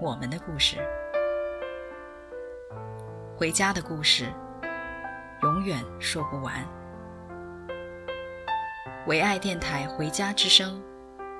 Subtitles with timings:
[0.00, 0.78] 我们的故事，
[3.36, 4.26] 回家的故事，
[5.42, 6.54] 永远说不完。
[9.06, 10.82] 唯爱电台《回家之声》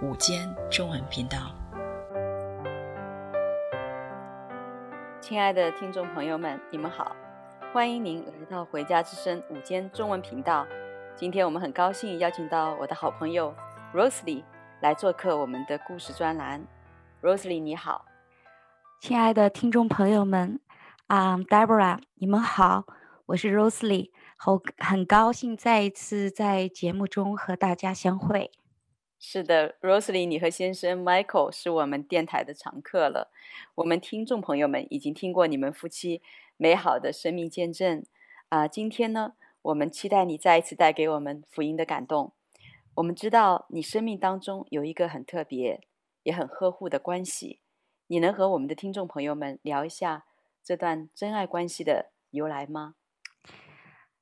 [0.06, 1.52] 午间中文频道，
[5.20, 7.14] 亲爱的听众朋友们，你们好，
[7.72, 10.64] 欢迎您来到《回家之声》午间中文频道。
[11.16, 13.52] 今天我们很高兴邀请到我的好朋友。
[13.92, 14.42] Rosely
[14.80, 16.64] 来做客我们的故事专栏。
[17.22, 18.04] Rosely 你好，
[19.00, 20.60] 亲爱的听众朋友们，
[21.06, 22.84] 啊、um,，Deborah，你们好，
[23.26, 28.50] 我是 Rosely，很很高兴再一次在节目中和大家相会。
[29.18, 33.30] 是的，Rosely，你和先生 Michael 是我们电台的常客了。
[33.74, 36.22] 我们听众朋友们已经听过你们夫妻
[36.56, 38.04] 美好的生命见证
[38.48, 42.32] 啊，今天呢，我们期待你再一次带给我们福音的感动。
[42.96, 45.80] 我们知道你生命当中有一个很特别、
[46.22, 47.60] 也很呵护的关系，
[48.06, 50.24] 你能和我们的听众朋友们聊一下
[50.62, 52.94] 这段真爱关系的由来吗？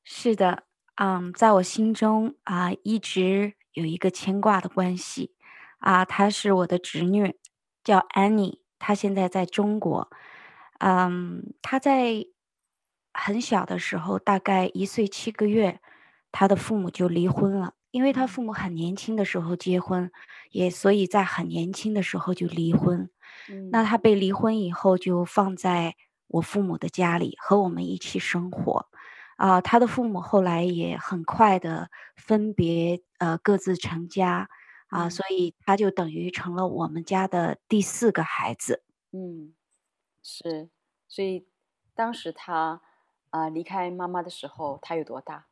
[0.05, 0.64] 是的，
[0.96, 5.34] 嗯，在我心中啊、一直有一个牵挂的关系
[5.79, 7.39] 啊、她是我的侄女，
[7.83, 10.11] 叫 Annie，她现在在中国，
[10.79, 12.27] 嗯，她在
[13.12, 15.80] 很小的时候，大概一岁七个月，
[16.32, 17.74] 她的父母就离婚了。
[17.92, 20.10] 因为他父母很年轻的时候结婚，
[20.50, 23.10] 也所以在很年轻的时候就离婚。
[23.50, 25.94] 嗯，那他被离婚以后就放在
[26.26, 28.88] 我父母的家里和我们一起生活。
[29.36, 34.48] 啊，他的父母后来也很快的分别，呃，各自成家。
[34.88, 38.82] 啊，所以他就等于成了我们家的第四个孩子。
[39.12, 39.54] 嗯，
[40.22, 40.70] 是，
[41.08, 41.46] 所以
[41.94, 42.80] 当时他
[43.28, 45.46] 啊离开妈妈的时候，他有多大？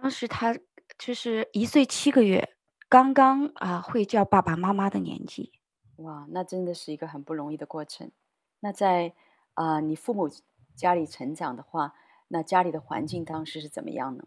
[0.00, 0.56] 当时他。
[0.98, 2.56] 就是一岁七个月，
[2.86, 5.52] 刚刚啊、呃、会叫爸爸妈妈的年纪。
[5.96, 8.10] 哇，那真的是一个很不容易的过程。
[8.58, 9.14] 那在
[9.54, 10.28] 啊、呃、你父母
[10.74, 11.94] 家里成长的话，
[12.28, 14.24] 那家里的环境当时是怎么样呢？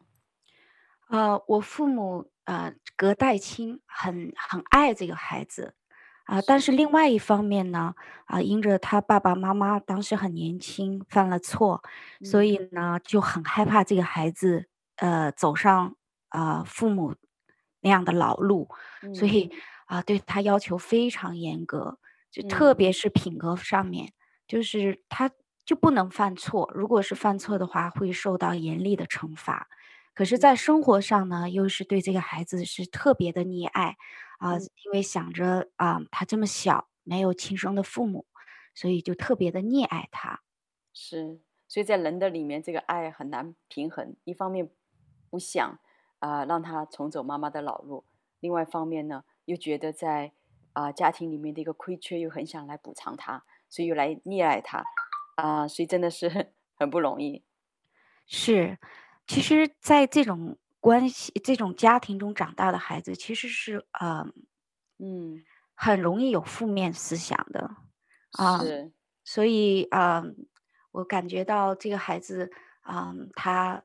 [1.10, 5.76] 呃，我父母啊、呃、隔代亲，很很爱这个孩子
[6.24, 7.94] 啊、呃，但是另外一方面呢
[8.26, 11.84] 啊、呃，因着他爸爸妈妈当时很年轻，犯了错，
[12.20, 14.70] 嗯、所以呢就很害怕这个孩子
[15.08, 15.96] 呃走上。
[16.36, 17.14] 啊、呃，父母
[17.82, 18.68] 那样的老路，
[19.04, 19.52] 嗯、所以
[19.86, 22.00] 啊、呃，对他要求非常严格，
[22.32, 24.14] 就特别是品格上面，嗯、
[24.48, 25.30] 就是他
[25.64, 29.68] 就不能犯错，如果是犯错的话，会受到严厉的惩罚。
[30.16, 33.96] 可是，在生活上呢，又是对这个孩子是特别的溺爱
[34.40, 38.26] 啊、呃，因为想着啊、呃，他这么小，没有亲生的父母，
[38.74, 40.42] 所以就特别的溺爱他。
[40.94, 44.72] 是，所以在人的里面，这个爱很难平衡，一方面
[45.34, 45.80] 不想。
[46.20, 48.06] 啊、呃，让他重走妈妈的老路。
[48.40, 50.32] 另外一方面呢，又觉得在
[50.72, 54.78] 啊、呃、家庭里面的一个亏缺，又很想来补偿他，所以又来溺爱他。
[55.36, 57.44] 啊、呃，所以真的是 很不容易。
[58.26, 58.78] 是，
[59.28, 64.26] 其实，在这种关系、这种家庭中长大的孩子，其实是啊，
[65.00, 65.46] 嗯，嗯
[65.76, 67.70] 很容易有负面思想的。
[68.38, 68.94] 啊，是。
[69.26, 70.34] 所以啊、呃，
[70.94, 72.50] 我感觉到这个孩子
[72.84, 73.84] 啊、呃，他。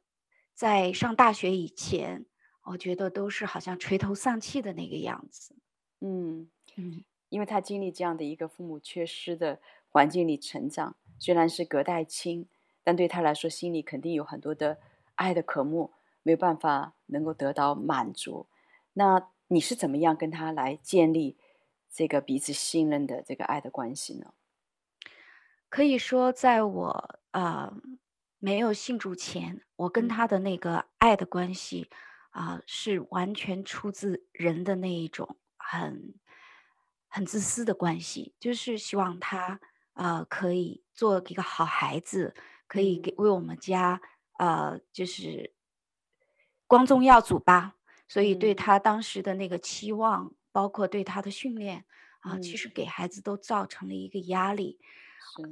[0.59, 2.27] 在上大学以前，
[2.65, 5.55] 我觉得都是好像垂头丧气的那个样子。
[6.01, 12.49] 嗯嗯，因为他经历这样的一个父母缺失的环境里成长，虽然是隔代亲，
[12.83, 14.79] 但对他来说，心里肯定有很多的
[15.15, 15.93] 爱的渴慕，
[16.25, 18.49] 没有办法能够得到满足。
[18.95, 21.39] 那你是怎么样跟他来建立
[21.89, 24.35] 这个彼此信任的这个爱的关系呢？
[25.69, 27.73] 可以说，在我啊。
[27.77, 27.81] 呃
[28.39, 31.91] 没有信主前，我跟他的那个爱的关系
[32.31, 36.15] 啊、呃，是完全出自人的那一种很
[37.09, 39.61] 很自私的关系，就是希望他
[39.95, 42.35] 啊、呃、可以做一个好孩子，
[42.67, 44.01] 可以给为我们家
[44.39, 45.53] 呃就是
[46.67, 47.75] 光宗耀祖吧。
[48.07, 51.85] 所以对他当时的那个期望，包括对他的训练
[52.21, 54.79] 啊、呃，其实给孩子都造成了一个压力。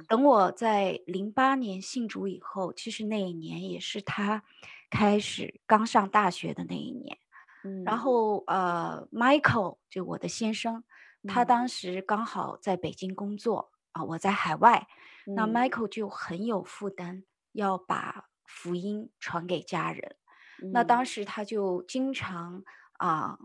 [0.07, 4.43] 等我在零八年信主以后，其实那一年也是他
[4.89, 7.17] 开始刚上大学的那一年。
[7.63, 10.83] 嗯，然后呃，Michael 就我的先生，
[11.27, 14.87] 他当时刚好在北京工作啊，我在海外，
[15.25, 20.15] 嗯、那 Michael 就很有负担，要把福音传给家人。
[20.61, 22.63] 嗯、那当时他就经常
[22.93, 23.39] 啊，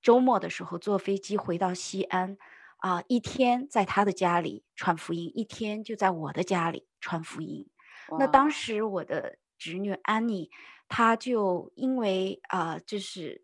[0.00, 2.36] 周末的时候坐飞机回到西安，
[2.84, 7.66] 啊，一天在他的家里传福音，一天就在我的家里传福音。
[8.18, 10.50] 那当时我的侄女安妮，
[10.86, 13.42] 她就因为啊，就是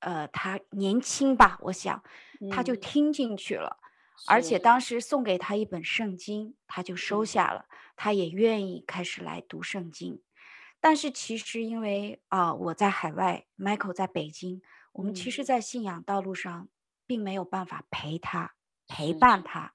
[0.00, 2.02] 呃，她年轻吧，我想，
[2.50, 3.78] 她就听进去了。
[3.80, 3.82] 嗯
[4.26, 10.20] 而且当时送给她一本圣经，她就收下了，她也愿意开始来读圣经。
[10.80, 14.60] 但是其实因为啊、呃，我在海外，Michael 在北京，
[14.92, 16.68] 我们其实，在信仰道路上
[17.06, 18.54] 并没有办法陪他、
[18.92, 19.72] 陪伴他。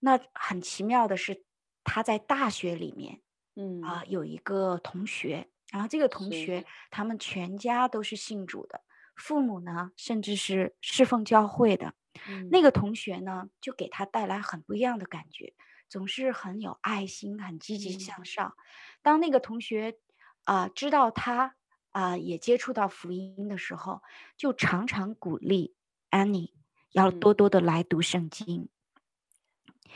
[0.00, 1.46] 那很奇妙的是，
[1.82, 3.22] 他在大学里面，
[3.56, 8.82] 嗯啊、呃，有一个同学，然后这个同学他们全家都是信主的，
[9.16, 11.94] 父母呢，甚至是侍奉教会的。
[12.28, 15.54] 嗯、那个同学呢，就给他带来很不一样的感觉，
[15.88, 18.46] 总是很有爱心，很积极向上。
[18.46, 18.60] 嗯、
[19.00, 19.96] 当那个同学
[20.44, 21.56] 啊、呃、知道他
[21.92, 24.02] 啊、呃、也接触到福音的时候，
[24.36, 25.74] 就常常鼓励
[26.10, 26.52] 安妮
[26.98, 28.68] 要多多的来读圣经。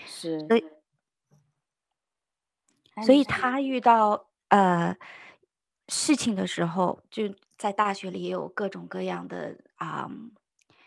[0.06, 0.64] 是，所以，
[3.04, 4.96] 所以他遇到呃
[5.88, 10.10] 事情的时候，就在大学里也有各种各样的啊、呃、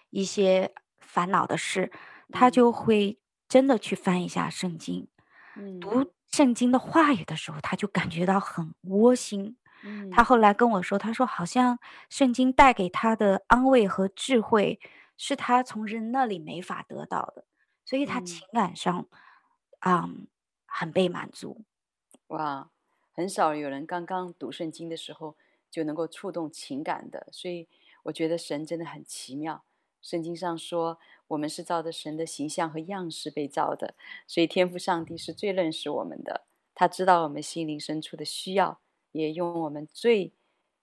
[0.10, 0.74] 一些。
[1.08, 1.94] 烦恼的事，
[2.34, 3.18] 他就会
[3.48, 5.08] 真的去翻一下圣经，
[5.56, 9.56] 嗯、读圣经的话语的时候，他就感觉到很窝心。
[9.84, 11.80] 嗯、他后来跟我说，他说好像
[12.10, 14.78] 圣经带给他的安慰和智慧，
[15.18, 17.46] 是他从人那里没法得到的，
[17.86, 19.08] 所以他情感上，
[19.80, 20.28] 嗯，嗯，
[20.66, 21.62] 很被满足。
[22.28, 22.70] 哇，
[23.14, 25.36] 很少有人刚刚读圣经的时候
[25.70, 27.68] 就能够触动情感的，所以
[28.04, 29.64] 我觉得神真的很奇妙。
[30.02, 33.96] 圣经上说，我们是照着神的形象和样式被造的，
[34.28, 36.46] 所以天赋上帝是最认识我们的。
[36.76, 38.80] 他知道我们心灵深处的需要，
[39.14, 40.34] 也用我们最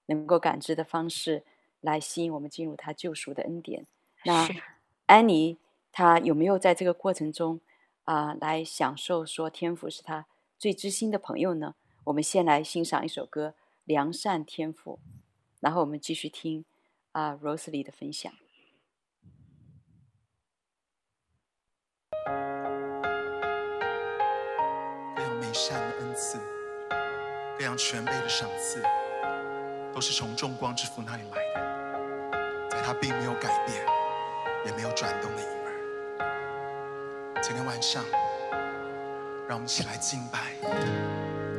[0.07, 1.45] 能够感知的方式
[1.81, 3.87] 来吸引我们进入他救赎的恩典。
[4.25, 4.49] 那
[5.07, 5.59] 安妮，
[5.91, 7.61] 她有没有在这个过程中
[8.05, 10.27] 啊、呃，来享受说天赋是她
[10.59, 11.75] 最知心的朋友呢？
[12.05, 13.49] 我们先来欣赏一首歌
[13.85, 14.95] 《良善天赋》，
[15.61, 16.65] 然后我们继续听
[17.13, 18.33] 啊、呃、Rosely 的分享。
[25.55, 26.39] 善的恩赐，
[27.59, 28.83] 各样全备的赏赐，
[29.93, 33.85] 都是从众光之父那里来的，在他并没有改变，
[34.65, 35.73] 也没有转动的影儿。
[37.43, 38.05] 今天晚上，
[39.49, 40.55] 让我们一起来敬拜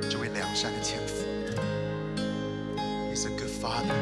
[0.09, 1.25] 这位良善的天父。
[3.11, 3.94] He's a good father。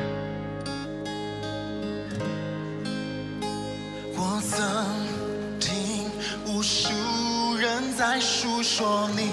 [4.16, 6.12] 我曾听
[6.46, 9.32] 无数人在述说你。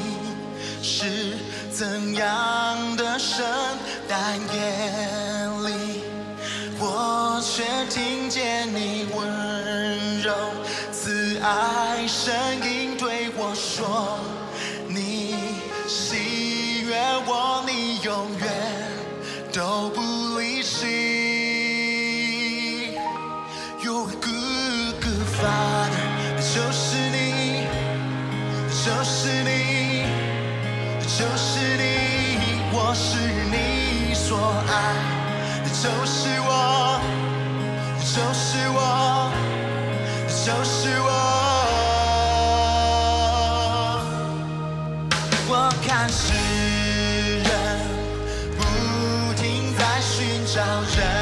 [0.81, 1.37] 是
[1.73, 3.45] 怎样的神，
[4.09, 6.03] 但夜里
[6.79, 8.98] 我却听见你
[11.51, 12.31] 爱声
[12.63, 14.19] 音对我说：
[14.87, 15.35] 你
[15.89, 16.95] 喜悦
[17.27, 18.47] 我，你永远
[19.51, 20.85] 都不离弃。
[23.83, 27.65] You're a good, good father，就是你，
[28.85, 29.49] 就是你。
[31.17, 33.17] 就是你，我是
[33.51, 34.37] 你所
[34.69, 34.71] 爱，
[35.65, 37.01] 就是我，
[37.99, 39.33] 就是我，
[40.29, 41.38] 就是我。
[45.99, 46.33] 我看世
[47.39, 47.51] 人
[48.57, 50.63] 不停在寻找
[50.97, 51.18] 人。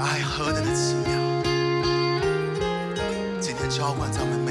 [0.00, 1.10] 爱喝的那几秒，
[3.40, 4.47] 今天浇灌咱们。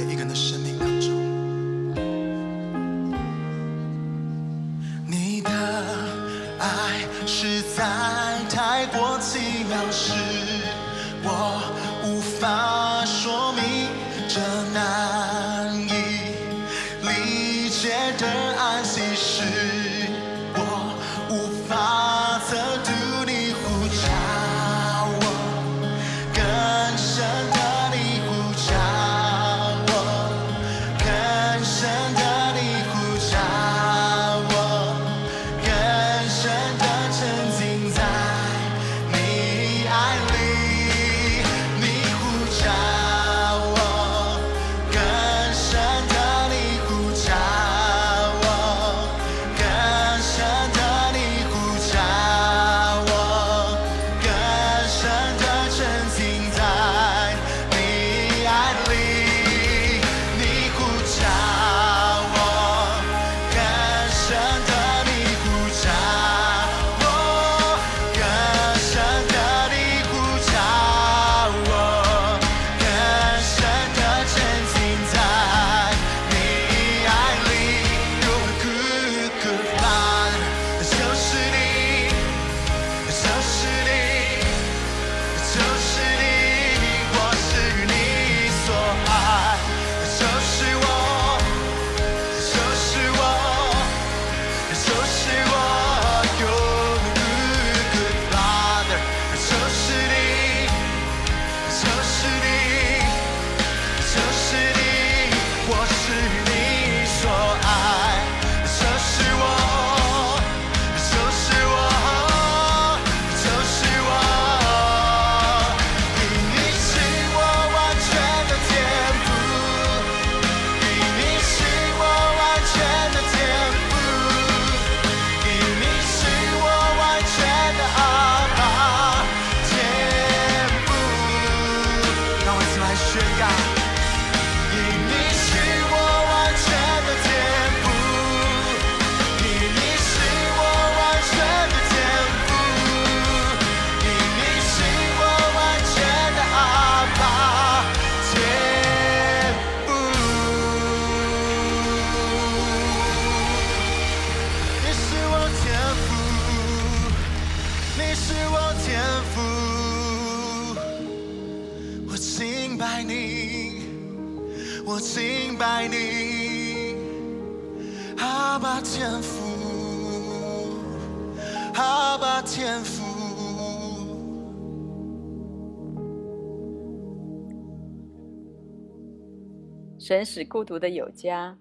[180.08, 181.60] 神使孤独的有家，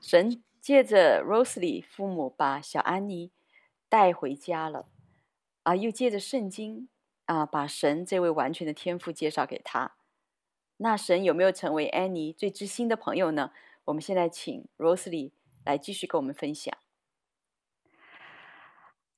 [0.00, 3.32] 神借着 Rosely 父母把小安妮
[3.90, 4.88] 带回家了，
[5.62, 6.88] 啊，又借着圣经
[7.26, 9.94] 啊，把神这位完全的天父介绍给他。
[10.78, 13.52] 那神有没有成为安妮最知心的朋友呢？
[13.84, 15.32] 我们现在请 Rosely
[15.66, 16.74] 来继续跟我们分享。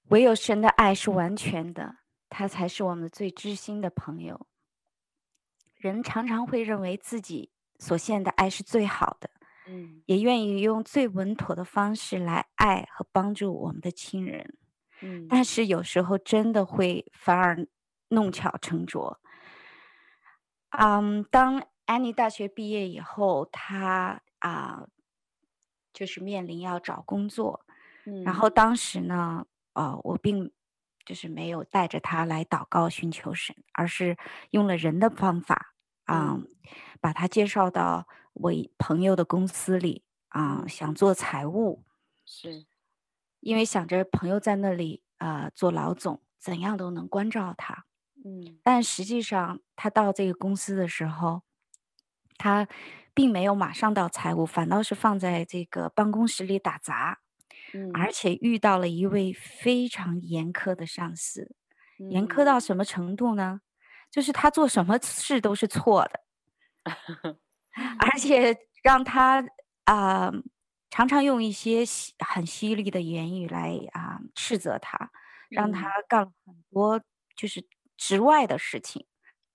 [0.09, 1.99] 唯有神的爱是完全的，
[2.29, 4.49] 他才是我们最知心的朋友。
[5.77, 7.53] 人常常会认为自己。
[7.79, 9.31] 所献的爱是最好的，
[9.69, 14.57] 嗯，也愿意用最稳妥的方式来爱和帮助我们的亲人，
[15.01, 17.67] 嗯，但是有时候真的会反而
[18.09, 19.21] 弄巧成拙。
[20.71, 24.87] 嗯，当安妮大学毕业以后，她啊，
[25.93, 27.65] 就是面临要找工作，
[28.05, 30.53] 嗯，然后当时呢，呃，我并
[31.07, 34.17] 就是没有带着她来祷告寻求神，而是
[34.51, 35.75] 用了人的方法。
[36.09, 36.49] 啊、嗯，
[37.01, 41.85] 把他介绍到我朋友的公司里啊、嗯，想做财务，
[42.25, 42.67] 是，
[43.41, 47.85] 因为想着朋友在那里啊、呃、做老总，怎样都能关照他。
[48.25, 51.43] 嗯，但实际上他到这个公司的时候，
[52.37, 52.67] 他
[53.15, 57.21] 并没有马上到财务，反倒是放在这个办公室里打杂，
[57.75, 58.11] 嗯，而。
[58.11, 61.55] 且遇到了一位非常严苛的上司，
[62.01, 63.61] 嗯、严苛到什么程度呢？
[64.11, 66.21] 就是他做什么事都是错的，
[68.01, 69.41] 而且让他
[69.85, 70.33] 啊、呃、
[70.91, 71.85] 常常用一些
[72.19, 75.11] 很犀利的言语来啊、呃、斥责他，
[75.51, 77.01] 让他干了很多
[77.37, 77.65] 就是
[77.97, 79.07] 职外的事情。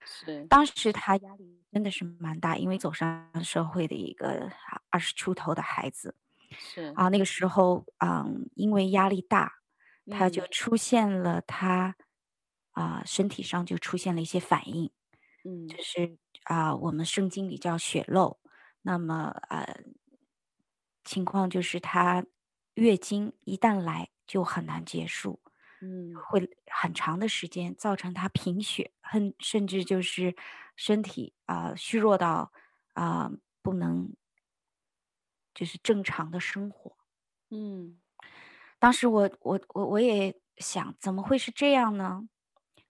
[0.05, 4.51] 是，当时他压力真的是蛮大，因为走上社会的一个
[4.91, 6.15] 二十出头的孩子，
[6.51, 9.53] 是啊，那个时候嗯、呃，因为压力大，
[10.11, 11.95] 他就出现了他。
[12.73, 14.91] 啊、呃，身体上就出现了一些反应，
[15.43, 18.39] 嗯，就是啊、呃，我们圣经里叫血漏。
[18.83, 19.83] 那么呃，
[21.03, 22.25] 情况就是她
[22.75, 25.41] 月经一旦来就很难结束，
[25.81, 30.35] 嗯，会很长的时间造成她贫血，很甚至就是
[30.75, 32.51] 身体啊、呃、虚弱到
[32.93, 34.13] 啊、呃、不能
[35.55, 36.95] 就是正常的生活。
[37.51, 37.99] 嗯，
[38.79, 42.23] 当时我我我我也想，怎么会是这样呢？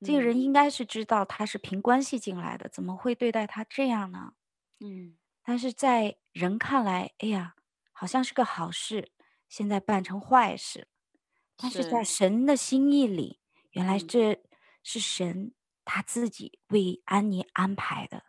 [0.03, 4.33] 这个人应该是知道他是凭关系进来的，怎么会对待他这样呢？
[4.79, 7.55] 嗯，但是在人看来，哎呀，
[7.91, 9.12] 好像是个好事，
[9.48, 10.88] 现在办成坏事。
[11.55, 13.39] 但是在神的心意里，
[13.72, 14.43] 原来这
[14.83, 15.53] 是神
[15.86, 18.25] 他自己为安妮安排的。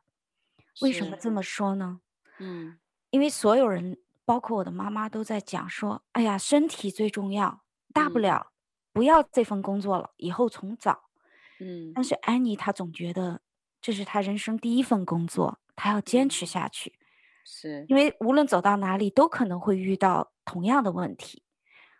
[0.80, 2.00] 为什么这么说呢？
[2.38, 2.78] 嗯，
[3.10, 3.98] 因为所有人。
[4.26, 8.52] 包括我的妈妈都在讲说：“哎呀，身体最重要，大不了
[8.90, 11.10] 不要这份工作了，以后重找。”
[11.60, 13.42] 嗯，但是安妮她总觉得
[13.80, 16.98] 这是她人生第一份工作，她要坚持下去。
[17.44, 21.42] 是，因为无论走到哪里都可能会遇到同样的问题。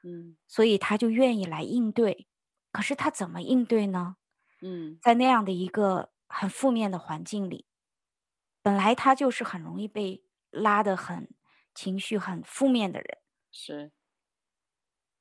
[0.03, 2.27] 嗯，所以她就愿意来应对。
[2.73, 4.17] 可是她怎么应对呢？
[4.61, 7.67] 嗯，在那样的一个很负面的环境里，
[8.63, 11.35] 本来她就是很容易被拉得很。
[11.77, 13.19] 情绪很负面的人
[13.51, 13.91] 是，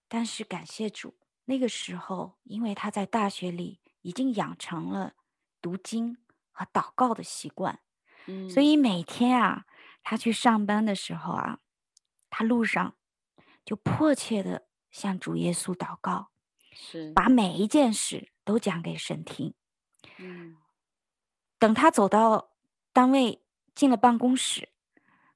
[0.07, 1.15] 但是感谢主，
[1.45, 5.13] 那个时候，因为他在大学里已经养成了
[5.59, 6.17] 读经
[6.51, 7.79] 和祷告的习惯，
[8.27, 9.65] 嗯，所以每天啊，
[10.03, 11.57] 他去上班的时候啊，
[12.29, 12.95] 他路上
[13.65, 16.29] 就迫切的向主耶稣祷告，
[16.71, 19.55] 是，把每一件事都讲给神听。
[20.19, 20.55] 嗯，
[21.57, 22.51] 等他走到
[22.93, 24.69] 单位，进了办公室，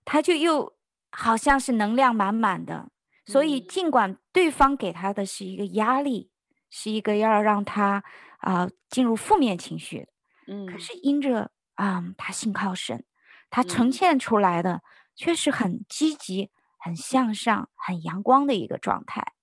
[0.06, 0.78] 他就又。
[1.10, 2.92] 好像是能量满满的，
[3.26, 8.04] 所以尽管对方给他的是一个压力，嗯、是一个要让他
[8.38, 10.10] 啊、呃、进入负面情绪，
[10.48, 13.06] 嗯，可是因着啊、呃、他信靠神，
[13.50, 14.84] 他呈现出来的
[15.16, 19.34] 却是很积极、很向上、很阳光的一个状态。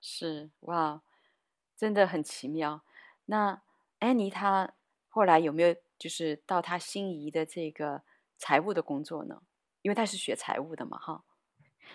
[0.00, 1.02] 是哇，
[1.76, 2.82] 真的很奇妙。
[3.26, 3.62] 那
[4.00, 4.72] 安妮她
[5.08, 8.02] 后来有没有就是到她心仪的这个
[8.36, 9.42] 财务的工作呢？
[9.82, 11.24] 因为她是学财务的嘛，哈，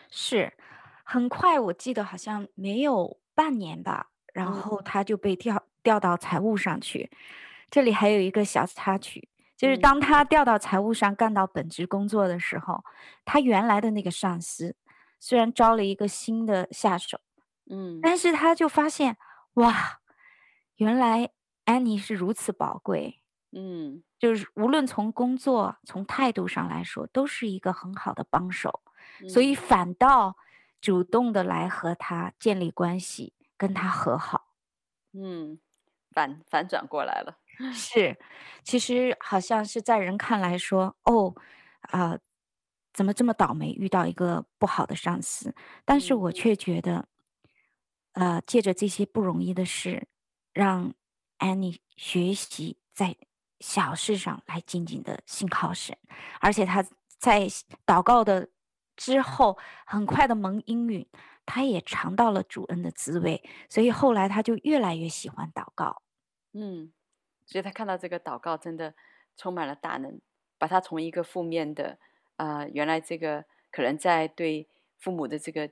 [0.10, 0.57] 是
[1.03, 7.10] 很快，我记得好像没有半年吧，然后她就被调调到财务上去。
[7.71, 12.84] 这里还有一个小插曲，就是当他调到财务上干到本职工作的时候，
[13.23, 14.76] 他原来的那个上司
[15.17, 17.21] 虽然招了一个新的下手，
[17.69, 19.15] 嗯，但是他就发现，
[19.54, 20.02] 哇，
[20.76, 21.30] 原来
[21.63, 23.21] 安妮是如此宝贵，
[23.54, 24.04] 嗯。
[24.19, 28.82] 就是无论从工作从态度上来说，都是一个很好的帮手，
[29.21, 30.36] 嗯、所以反倒
[30.82, 34.56] 主动的来和他建立关系，跟他和好。
[35.13, 35.60] 嗯，
[36.17, 37.38] 反反转过来了。
[37.71, 38.17] 是，
[38.63, 41.36] 其实好像是在人看来说，哦，
[41.82, 42.19] 啊、呃，
[42.91, 45.53] 怎么这么倒霉，遇到一个不好的上司？
[45.86, 47.08] 但是我却觉得，
[48.13, 50.08] 嗯、呃，借着这些不容易的事，
[50.53, 50.95] 让
[51.38, 53.15] 安妮学习在。
[53.60, 55.97] 小事上来紧紧的信靠神，
[56.39, 56.86] 而且他
[57.17, 57.47] 在
[57.88, 58.49] 祷告的
[58.95, 61.10] 之后，很快的蒙应允，
[61.43, 66.03] 他也尝到了主恩的滋味，所以后来他就越来越喜欢祷告。
[66.53, 66.91] 嗯，
[67.45, 68.93] 所以他看到这个祷告真的
[69.36, 70.19] 充满了大能，
[70.57, 71.97] 把他从一个负面的
[72.36, 75.67] 啊、呃，原来这个可能在对父母的这个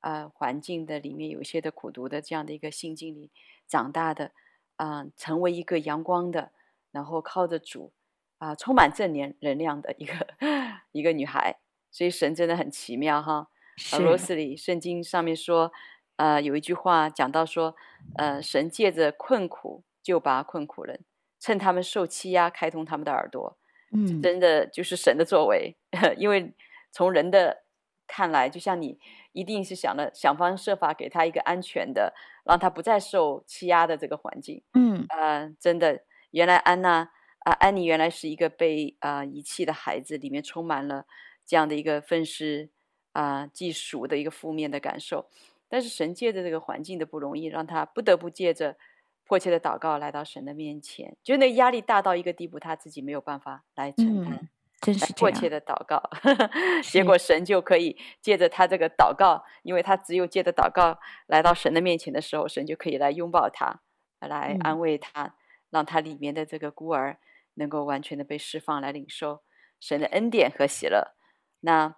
[0.00, 3.30] 啊、呃、环境的里面有一些的苦读的这样的一个心境里
[3.66, 4.32] 长大的
[4.76, 6.52] 啊、呃，成为一个阳光的。
[6.94, 7.92] 然后靠着主，
[8.38, 10.14] 啊、呃，充满正能能量的一个
[10.92, 11.58] 一个女孩，
[11.90, 13.48] 所以神真的很奇妙哈。
[13.76, 14.00] 是。
[14.00, 15.72] 罗斯里圣经上面说，
[16.18, 17.74] 呃，有一句话讲到说，
[18.16, 21.00] 呃，神借着困苦救拔困苦人，
[21.40, 23.58] 趁他们受欺压，开通他们的耳朵。
[23.90, 25.76] 嗯，真的就是神的作为，
[26.18, 26.52] 因为
[26.92, 27.64] 从人的
[28.06, 28.98] 看来，就像你
[29.32, 32.12] 一定是想了想方设法给他一个安全的，
[32.44, 34.62] 让他不再受欺压的这个环境。
[34.74, 36.04] 嗯，呃，真的。
[36.32, 37.08] 原来安娜
[37.44, 41.06] 啊，安妮原来是一个被啊、呃、遗弃的孩子，里面充满了
[41.46, 42.70] 这样的一个愤世
[43.12, 45.30] 啊嫉俗的一个负面的感受。
[45.68, 48.76] 但是神借着这个环境的不容易，让他不得不借着
[49.24, 54.48] 迫切的祷告来到神的面前，就那压力大到一个地步，他自己没有办法来承担，嗯、
[54.80, 56.02] 真是迫切的祷告，
[56.84, 63.80] 结果神就可以借着他这个祷告，因为他只有借着祷告来到神的面前的时候，神就可以来拥抱他，
[64.20, 65.24] 来安慰他。
[65.24, 65.32] 嗯
[65.70, 67.18] 让他里面的这个孤儿
[67.54, 69.42] 能够完全的被释放，来领受
[69.80, 71.16] 神的恩典和喜乐。
[71.62, 71.96] 那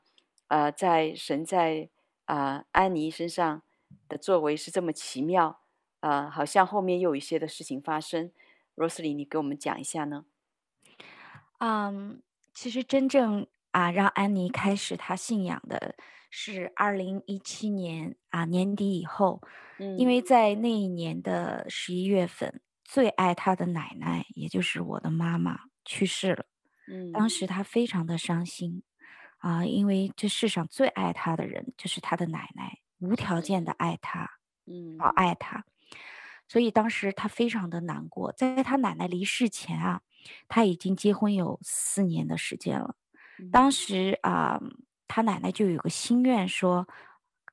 [0.49, 1.91] 呃，在神在
[2.25, 3.63] 啊、呃、安妮身上
[4.09, 5.61] 的作为是这么奇妙
[6.07, 8.31] 啊、呃，好像后面又有一些的事情发生。
[8.77, 10.27] 罗斯里，你给我们讲一下呢？
[11.59, 12.23] 嗯，
[12.55, 15.97] 其实真正啊，让安妮开始她信仰的
[16.31, 19.41] 是二零一七年啊年底以后，
[19.79, 26.47] 嗯，因为在那一年的十一月份，最爱她的奶奶，也就是我的妈妈去世了，
[26.87, 28.83] 嗯，当时她非常的伤心
[29.39, 35.65] 啊，因为这世上最爱她的人就是她的奶奶，无条件的爱她，嗯，好爱她。
[36.49, 40.03] 所以当时他非常的难过，在他奶奶离世前啊，
[40.47, 42.95] 他已经结婚有四年的时间了。
[43.51, 44.61] 当时啊，
[45.09, 46.89] 他奶奶就有个心愿，说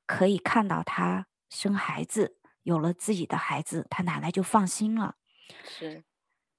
[0.06, 5.16] 可以看到他生孩子，有了自己的孩子，他奶奶就放心了。
[5.64, 6.04] 是，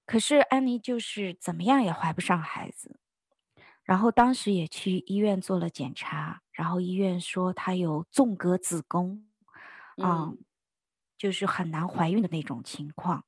[0.06, 3.00] 可是安妮就是怎么样也怀不上孩子，
[3.84, 9.26] 然后当时也去医院做了检查，然后医院说她有纵隔子宫，
[9.98, 10.38] 啊、嗯。
[11.26, 13.26] 就是很难怀孕的那种情况，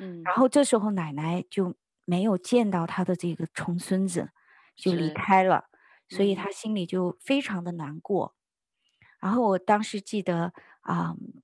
[0.00, 4.28] 嗯，然后这时候奶奶就没有见到她的这个重孙子，
[4.76, 5.64] 就离开了，
[6.10, 8.34] 所以她心里就非常的难过。
[9.18, 11.42] 然后我当时记得啊、嗯，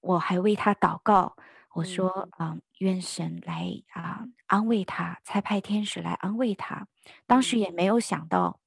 [0.00, 1.36] 我还为她祷告，
[1.74, 6.88] 我说啊，愿、嗯、神来啊安慰她，差派天使来安慰她。
[7.26, 8.60] 当时也没有想到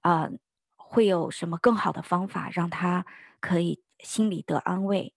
[0.00, 0.30] 啊
[0.76, 3.04] 会有什么更好的方法让她
[3.38, 5.12] 可以心里得安慰。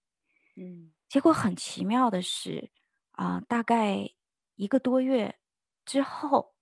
[0.55, 2.71] 嗯，结果很奇妙的是，
[3.11, 4.09] 啊、呃，大概
[4.55, 5.37] 一个多月
[5.85, 6.55] 之后，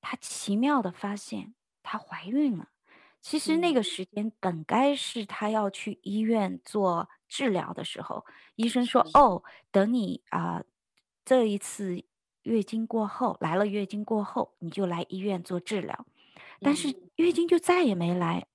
[0.00, 2.68] 她奇妙的发现她怀孕了。
[3.22, 10.64] 其实那个时间本该是她要去医院做治疗的时候，医生说：“哦，等你啊、呃，
[11.24, 12.02] 这一次
[12.42, 16.06] 月经过后来了，月经过后你就来医院做治疗。”
[16.60, 18.46] 但是月经就再也没来，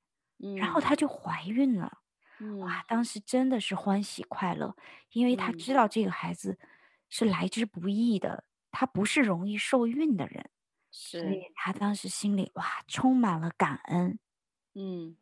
[0.58, 2.00] 然后她就怀孕了。
[2.60, 4.76] 哇，当时真的是欢喜快乐，
[5.14, 6.60] 因为他知道这个孩子
[7.10, 10.50] 是来之不易的，他不是容易受孕的人，
[10.92, 14.20] 所以他当时心里哇充满了感恩。
[14.74, 15.16] 嗯，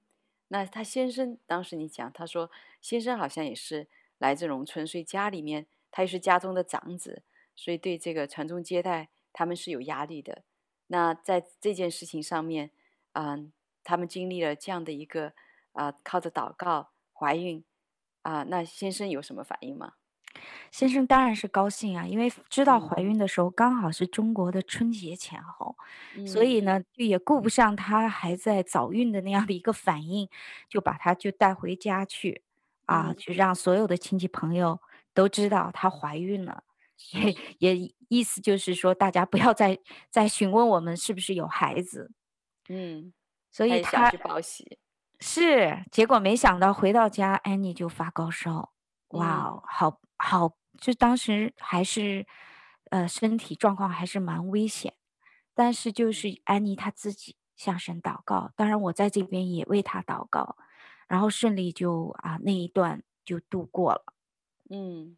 [0.47, 2.49] 那他先生当时你讲，他说
[2.81, 7.21] 先生好像也是来自农村，所以家里面他也是家中的长子，
[7.55, 10.43] 所以对这个传宗接代他们是有压力的。
[10.87, 12.71] 那在这件事情上面，
[13.11, 15.27] 嗯，他们经历了这样的一个
[15.73, 16.92] 啊、呃，靠着祷告。
[17.13, 17.63] 怀孕
[18.23, 19.93] 啊，那先生有什么反应吗？
[20.71, 25.77] 先生当然是高兴啊，因为知道怀孕的时候刚好是中国的春节前后，
[26.15, 30.27] 嗯、所以呢，就也顾不上他还在早孕的那样的一个反应，
[30.67, 32.41] 就把他就带回家去
[32.87, 34.81] 啊，嗯、就让所有的亲戚朋友
[35.13, 36.63] 都知道她怀孕了，
[37.11, 39.77] 也也意思就是说大家不要再
[40.09, 42.11] 再询问我们是不是有孩子，
[42.69, 43.13] 嗯，
[43.51, 44.79] 所以他去报喜。
[45.19, 48.73] 是，结果没想到回到家，安妮就发高烧。
[49.09, 52.25] 哇、wow, 嗯，好好，就当时还是，
[52.89, 54.95] 呃，身体状况还是蛮危险。
[55.53, 60.57] 但是就是安妮她自己向神祷告，当然我在这边也为她祷告，
[61.07, 64.13] 然后顺利就啊那一段就度过了。
[64.71, 65.15] 嗯，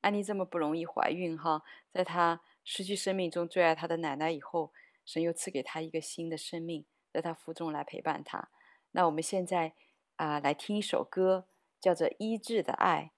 [0.00, 4.72] 安妮这么不容易怀孕哈，在她失去生命中最爱她的奶奶以后，
[5.04, 8.48] 神又赐给她一个新的生命，在她腹中来陪伴她。
[8.92, 9.74] 那我们现在
[10.16, 11.46] 啊、来听一首歌，
[11.80, 13.12] 叫做《医治的爱》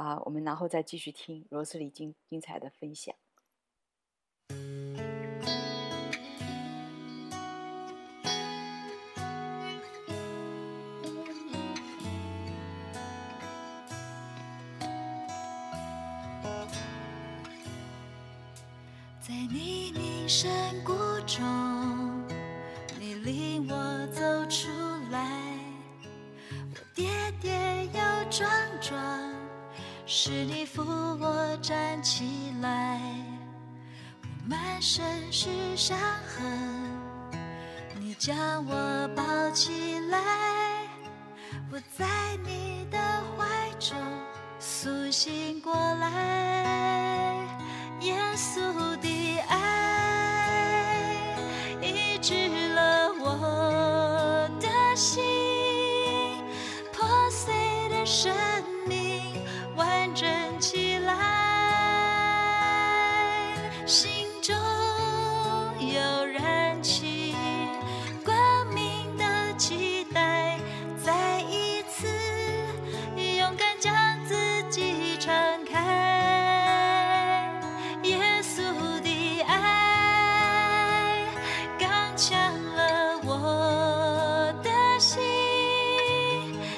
[0.00, 3.14] 啊、我们然后再继续听罗斯里精精彩的分享。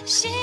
[0.09, 0.38] she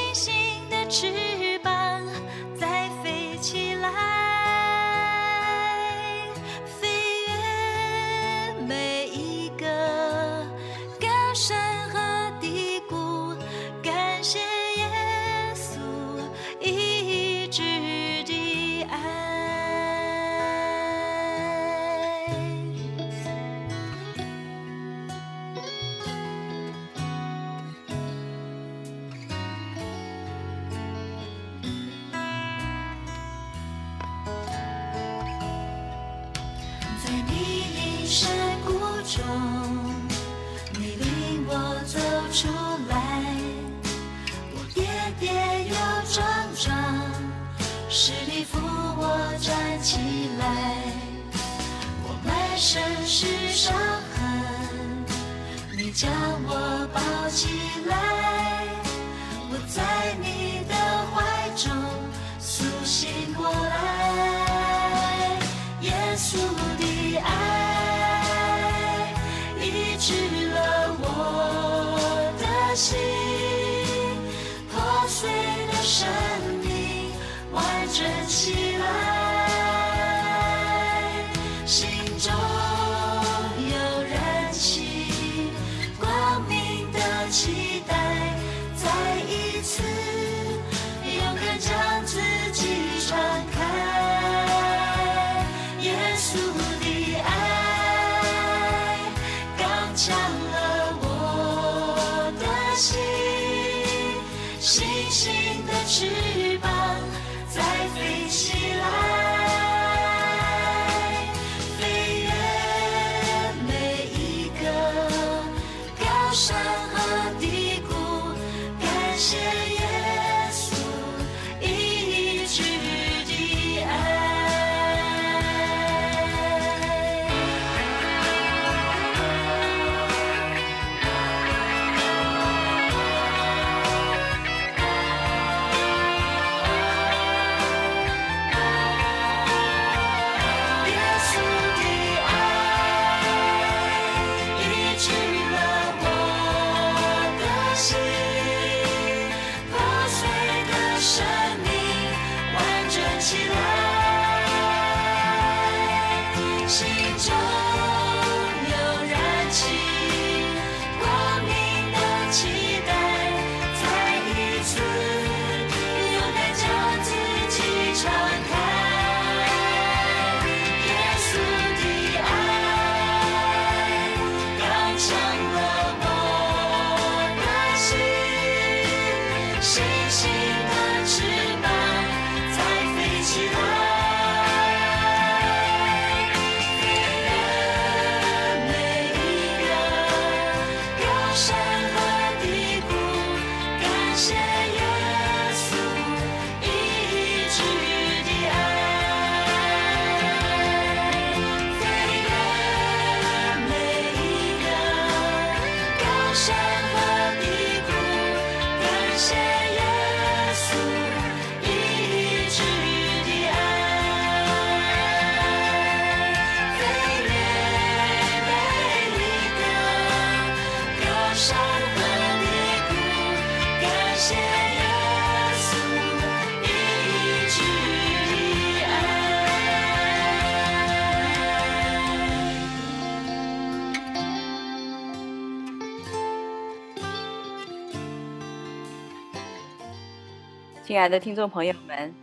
[240.95, 242.15] 亲爱的听众朋友们，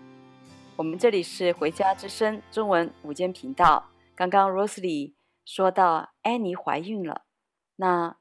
[0.76, 3.90] 我们这里是回家之声中文午间频道。
[4.14, 5.12] 刚刚 Rosely
[5.44, 7.26] 说到安妮怀孕了，
[7.76, 8.16] 那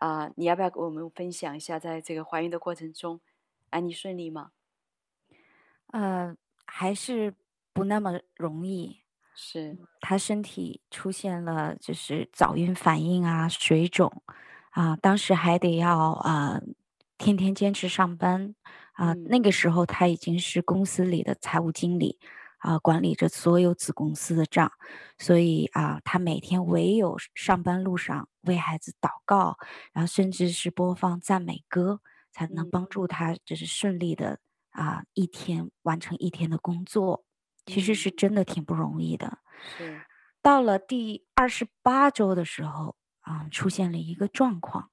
[0.00, 3.20] 啊、呃，你要不要跟我们分享一下，在这个怀孕的过程中，
[3.70, 4.50] 安妮顺利吗？
[5.92, 6.34] 呃，
[6.66, 7.36] 还是
[7.72, 9.02] 不那么容易。
[9.36, 14.10] 是，她身体出现了就是早孕反应啊，水肿
[14.70, 16.62] 啊、呃，当时还得要啊、呃，
[17.16, 18.56] 天天坚持上班。
[18.92, 22.18] 啊、呃，那个时候他已经是公司里的财务经理，
[22.58, 24.70] 啊、呃，管理着所有子公司的账，
[25.18, 29.56] 所以啊、呃，他每天唯有上班路上为孩子祷告，
[29.92, 32.00] 然后甚至是播放赞美歌，
[32.30, 34.38] 才能帮助他就是顺利的
[34.70, 37.24] 啊、呃、一天完成一天的工作。
[37.64, 39.38] 其实是真的挺不容易的。
[39.78, 40.02] 是，
[40.42, 44.90] 到了第二十八周的时候啊、呃，出现了一个状况。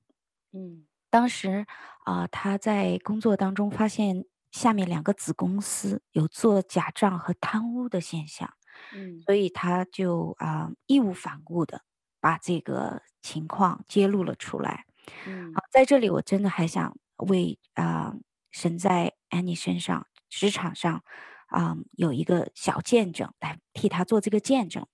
[0.54, 0.86] 嗯。
[1.10, 1.66] 当时
[2.06, 8.52] 啊、呃，他在工作当中发现下面两个子公司有做假账和贪污的现象，
[8.94, 11.82] 嗯，所以他就啊、呃、义无反顾的
[12.20, 14.86] 把这个情况揭露了出来。
[15.26, 18.16] 嗯，好，在这里我真的还想为啊、呃、
[18.52, 21.04] 神在安妮身上职场上
[21.48, 24.86] 啊、呃、有一个小见证来替他做这个见证。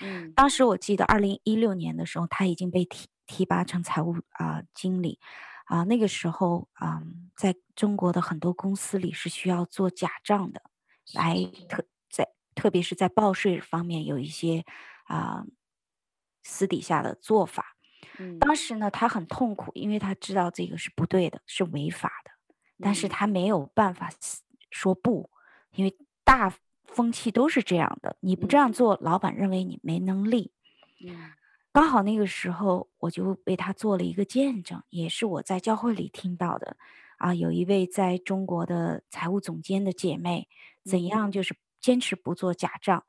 [0.00, 5.18] 嗯，当时我记得二零一六年的时候，他已经被提提拔成财务啊、呃、经理。
[5.68, 7.02] 啊，那个时候啊，
[7.36, 10.60] 在中国的很多公司里是需要做假账的，
[11.14, 11.36] 来
[11.68, 11.84] 特。
[12.10, 14.64] 在特别是在报税方面有一些
[15.04, 15.44] 啊
[16.42, 17.76] 私底下的做法。
[18.18, 22.30] 嗯，当时呢，他很痛苦，因为他知道这个是不对的，是违法的，
[22.80, 24.10] 但是他没有办法
[24.70, 25.30] 说不，
[25.72, 26.52] 因为大
[26.86, 30.50] 风气都是这样的，你不这样做，老板认为你没能力。
[31.06, 31.30] 嗯，
[31.72, 36.76] 刚好那个时候，我就为他做了一个见证，也是我在教会里听到的。
[37.18, 40.48] 啊，有一位在中国的财务总监的姐妹，
[40.84, 43.04] 怎样就是坚持不做假账，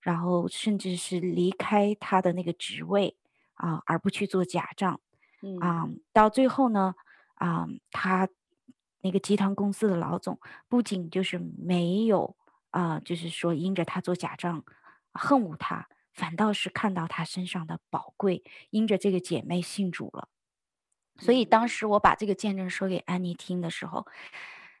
[0.00, 3.16] 然后甚至是离开她的那个职位
[3.54, 5.00] 啊，而不去做假账。
[5.42, 6.94] 嗯啊，到最后呢，
[7.34, 8.28] 啊，他
[9.00, 12.36] 那个集团公司的老总不仅就是没有
[12.70, 14.64] 啊，就是说因着他做假账
[15.12, 20.28] 恨恶他，反倒是看到他身上的宝贵，因着这个姐妹信主了。
[21.18, 24.06] 所以当时我把这个见证说给安妮听的时候，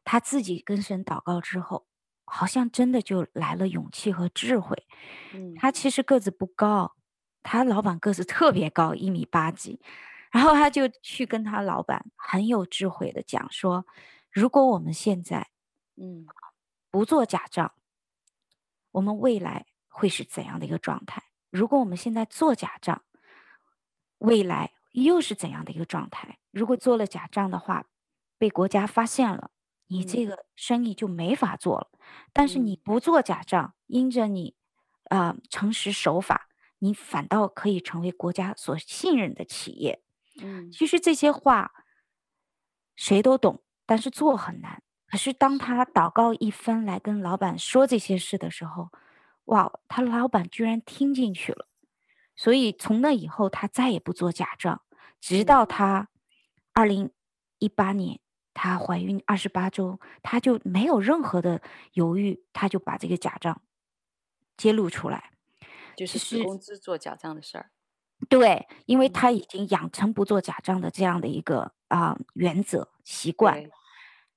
[0.04, 1.86] 她自己跟神祷告之后，
[2.24, 4.86] 好像真的就来了勇气和智慧。
[5.34, 6.96] 嗯，她其实个子不高，
[7.42, 9.80] 她老板个子特别高，一米八几，
[10.30, 13.86] 然后她就去跟她老板很有智慧的讲说，
[14.30, 15.50] 如果我们现在，
[15.96, 16.26] 嗯，
[16.90, 17.74] 不做假账，
[18.92, 21.22] 我们未来会是怎样的一个状态？
[21.50, 23.04] 如果我们现在做假账，
[24.18, 24.72] 未来。
[24.92, 26.38] 又是怎样的一个状态？
[26.50, 27.86] 如果做了假账的话，
[28.36, 29.50] 被国家发现了，
[29.86, 31.88] 你这个生意就没法做了。
[32.30, 34.54] 但是你不做假账，因着你
[35.04, 36.46] 啊、呃、诚实守法，
[36.80, 40.02] 你反倒可以成为国家所信任的企业。
[40.42, 41.72] 嗯，其实这些话
[42.94, 44.82] 谁都懂，但是做很难。
[45.06, 48.90] 可是当他祷告一分来跟老板说这些事的时候，
[49.46, 51.68] 哇，他老板居然听进去了。
[52.34, 54.82] 所以从那以后，他再也不做假账，
[55.20, 56.08] 直到他
[56.72, 57.10] 二零
[57.58, 58.20] 一八年，
[58.54, 61.60] 她怀孕二十八周，他就没有任何的
[61.92, 63.62] 犹豫，他就把这个假账
[64.56, 65.32] 揭露出来，
[65.96, 67.70] 就是子公司做假账的事儿。
[68.28, 73.68] 对，因为他已经养成不做假账的这样的一个啊、呃、原则习惯，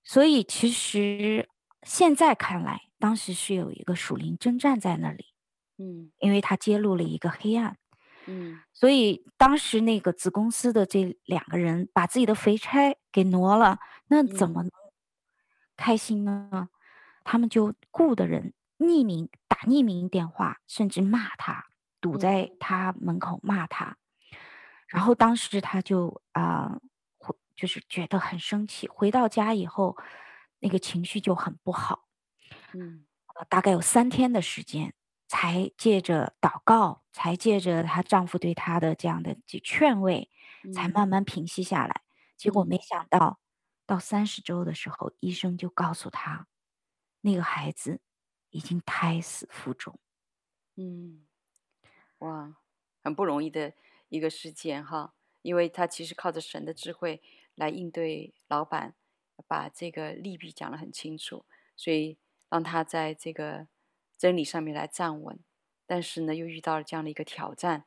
[0.04, 1.50] 所以其实
[1.84, 5.28] 现在看来，当时是有一个属灵征战在那里，
[5.78, 7.78] 嗯，因为他揭露了一个黑暗。
[8.26, 14.72] 嗯，所以当时那个子公司的这两个人把自己的肥差给挪了，那怎么能
[15.78, 16.50] 开心呢？
[16.52, 16.68] 嗯、
[17.24, 21.68] 他们就雇的人匿名打匿名电话，甚至骂他，
[22.01, 23.97] 堵在他门口骂他。
[24.32, 24.38] 嗯、
[24.88, 26.72] 然后当时他就啊、
[27.20, 28.88] 呃，就是觉得很生气。
[28.88, 29.95] 回到家以后，
[30.58, 32.05] 那个情绪就很不好。
[32.78, 33.05] 嗯，
[33.49, 34.93] 大概有三天的时间。
[35.28, 40.30] 才借着祷告，才借着她丈夫对她的这样的劝慰，
[40.71, 42.03] 才慢慢平息下来。
[42.38, 43.39] 结果没想到，
[43.88, 46.47] 到三十周的时候，医生就告诉她，
[47.21, 48.01] 那个孩子
[48.51, 49.99] 已经胎死腹中。
[50.76, 51.26] 嗯，
[52.19, 52.57] 哇，
[53.03, 53.73] 很不容易的
[54.09, 57.23] 一个事件哈，因为她其实靠着神的智慧
[57.55, 58.93] 来应对老板，
[59.47, 61.45] 把这个利弊讲得很清楚，
[61.76, 62.19] 所以
[62.50, 63.68] 让他在这个。
[64.18, 65.38] 真理上面来站稳，
[65.86, 67.84] 但是呢，又遇到了这样的一个挑战。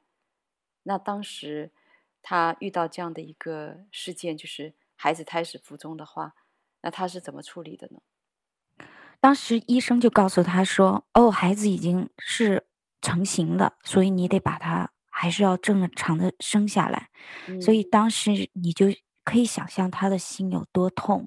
[0.83, 1.73] 那当时
[2.21, 6.35] 他遇到这样的一个事件，就是孩子胎死腹中的话，
[6.83, 8.87] 那他是怎么处理的呢？
[9.21, 12.67] 当时医生就告诉他说：“哦，孩子已经是
[13.01, 17.09] 成型了，所以你得把他还是要正常的生下来。
[17.47, 18.89] 嗯”所以当时你就
[19.25, 21.27] 可以想象他的心有多痛。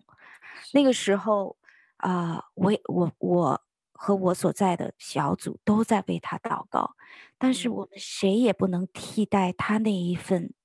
[0.74, 1.58] 那个时候
[2.02, 3.62] 啊、呃，我我我。
[4.04, 6.96] 和我所在的小组都在为他祷告，
[7.38, 10.56] 但是我们谁也不能替代他那一份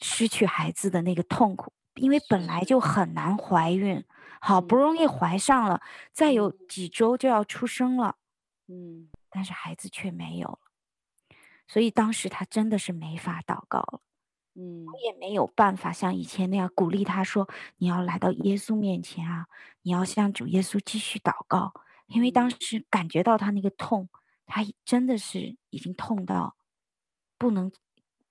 [0.00, 2.44] 失去孩子的那个痛苦，因为本。
[2.46, 4.04] 来就很难怀孕，
[4.40, 5.80] 好不容易怀上了，
[6.12, 8.16] 再有几周就要出生了，
[8.66, 10.58] 嗯，但是孩子却没有了，
[11.68, 14.00] 所以当时他真的是没法祷告了，
[14.60, 17.48] 嗯，我也没有办法像以前那样鼓励他说
[17.78, 19.46] ：“你要来到耶稣面前啊，
[19.82, 21.72] 你要向主耶稣继续祷告。”
[22.08, 24.08] 因为当时感觉到他那个痛，
[24.44, 26.56] 他真的是已经痛到
[27.38, 27.72] 不能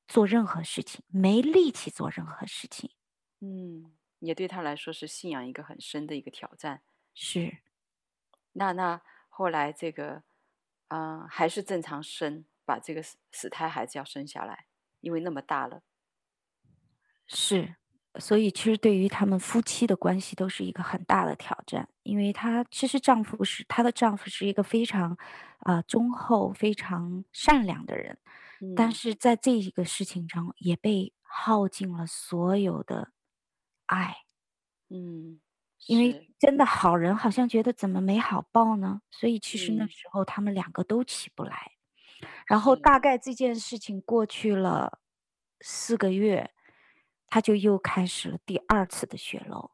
[0.08, 2.92] 做任何事情，没力气做任何事情。
[3.40, 6.82] 嗯，也对他来说是信仰一个很深的一个挑战。
[7.16, 7.58] 是。
[8.52, 10.24] 那那后来这个，
[10.90, 14.66] 嗯、呃，还是正常生，把这个死死胎孩子要生下来，
[15.00, 15.82] 因为那么大了。
[17.30, 17.76] 是。
[18.18, 25.12] 所以，其实对于他们夫妻的关系都是一个很大的挑战，因为她其实丈夫是她的丈夫是一个非常，
[25.60, 28.18] 啊、呃、忠厚、非常善良的人，
[28.62, 33.12] 嗯、但是在这一个事情中也被耗尽了所有的
[33.86, 34.18] 爱，
[34.90, 35.40] 嗯，
[35.86, 39.02] 因为真的好人好像觉得怎么没好报呢？
[39.12, 41.74] 所以其实那时候他们两个都起不来，
[42.48, 45.00] 然后大概这件事情过去了
[45.62, 46.52] 四个月，
[47.30, 49.72] 他就又开始了第二次的血漏。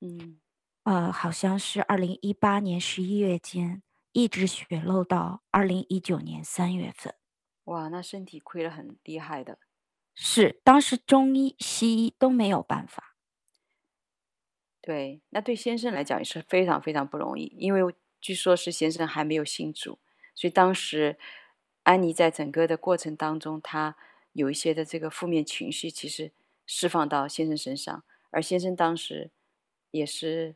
[0.00, 0.40] 嗯，
[0.84, 3.82] 呃，好像是二零一八年十一月间，
[4.12, 7.14] 一直血漏到二零一九年三月份。
[7.64, 9.58] 哇，那身体亏了很厉害的。
[10.14, 13.16] 是，当时中医、西医都没有办法。
[14.80, 19.98] 对，那对先生来讲也是非常非常不容易，因为据说是先生还没有信主，
[20.34, 21.18] 所以当时
[21.84, 23.96] 安妮在整个的过程当中，她
[24.32, 26.32] 有一些的这个负面情绪，其实
[26.66, 29.30] 释放到先生身上，而先生当时
[29.90, 30.54] 也是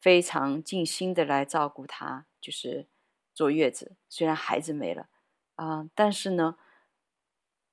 [0.00, 2.86] 非常尽心的来照顾她，就是
[3.34, 5.08] 坐月子，虽然孩子没了
[5.56, 6.56] 啊、呃，但是呢。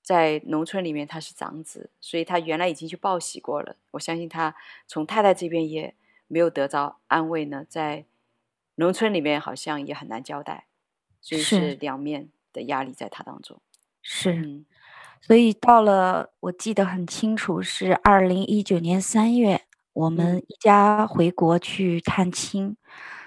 [0.01, 3.75] 在农村里面，他是长子，所以他原来已经去报喜过了。
[3.91, 4.55] 我相信他
[4.87, 5.95] 从太太这边也
[6.27, 8.05] 没有得到安慰呢，在
[8.75, 10.67] 农村里面好像也很难交代，
[11.19, 13.59] 所以是两面的压力在他当中。
[14.01, 14.65] 是，嗯，
[15.21, 19.61] 所以到了我记得很清楚，是二零一九年三月，
[19.93, 22.77] 我们一家回国去探亲，嗯，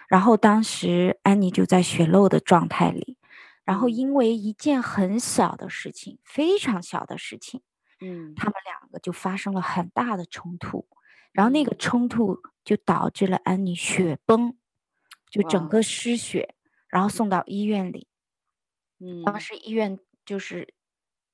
[0.08, 3.16] 然后当时安妮就在血漏的状态里。
[3.62, 7.60] 然后因为一件很小的事情，非常小的事情，
[8.00, 10.88] 嗯，他们两个就发生了很大的冲突，
[11.32, 14.56] 然后那个冲突就导致了安妮血崩，
[15.30, 16.54] 就整个失血，
[16.88, 18.08] 然后送到医院里。
[18.98, 20.74] 嗯，当时医院就是，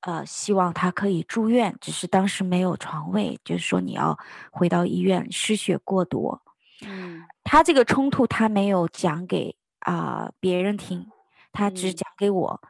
[0.00, 4.18] 呃，希望她可以住院，只是当时没有床位，就是说你要
[4.50, 6.42] 回到医院，失血过多。
[6.82, 11.10] 嗯，她这个冲突她没有讲给啊、呃、别人听。
[11.52, 12.60] 她只讲给我，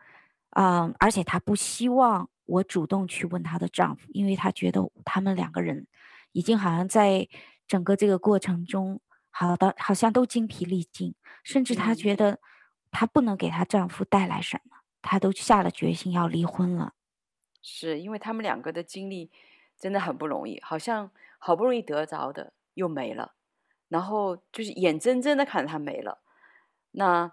[0.50, 5.88] 嗯，嗯，而且她不希望我主动去问她的丈夫，因为她觉得他们两个人
[6.30, 7.28] 已经好像在
[7.66, 9.00] 整个这个过程中，
[9.30, 12.38] 好的好像都精疲力尽，甚至她觉得
[12.92, 16.92] 她不能给她丈夫带来什么，她都下了决心要离婚了。
[17.68, 19.32] 是因为他们两个的经历
[19.76, 23.34] 真的很不容易，好像好不容易得着的又没了，
[23.88, 26.20] 然后就是眼睁睁的看着他没了，
[26.92, 27.32] 那。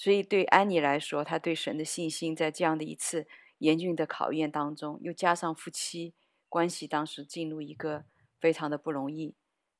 [0.00, 3.26] 所以对安妮来说，她对神的信心在这样的一次
[3.58, 6.14] 严峻的考验当中，又加上夫妻
[6.48, 8.04] 关系当时进入一个
[8.38, 9.34] 非常的不容易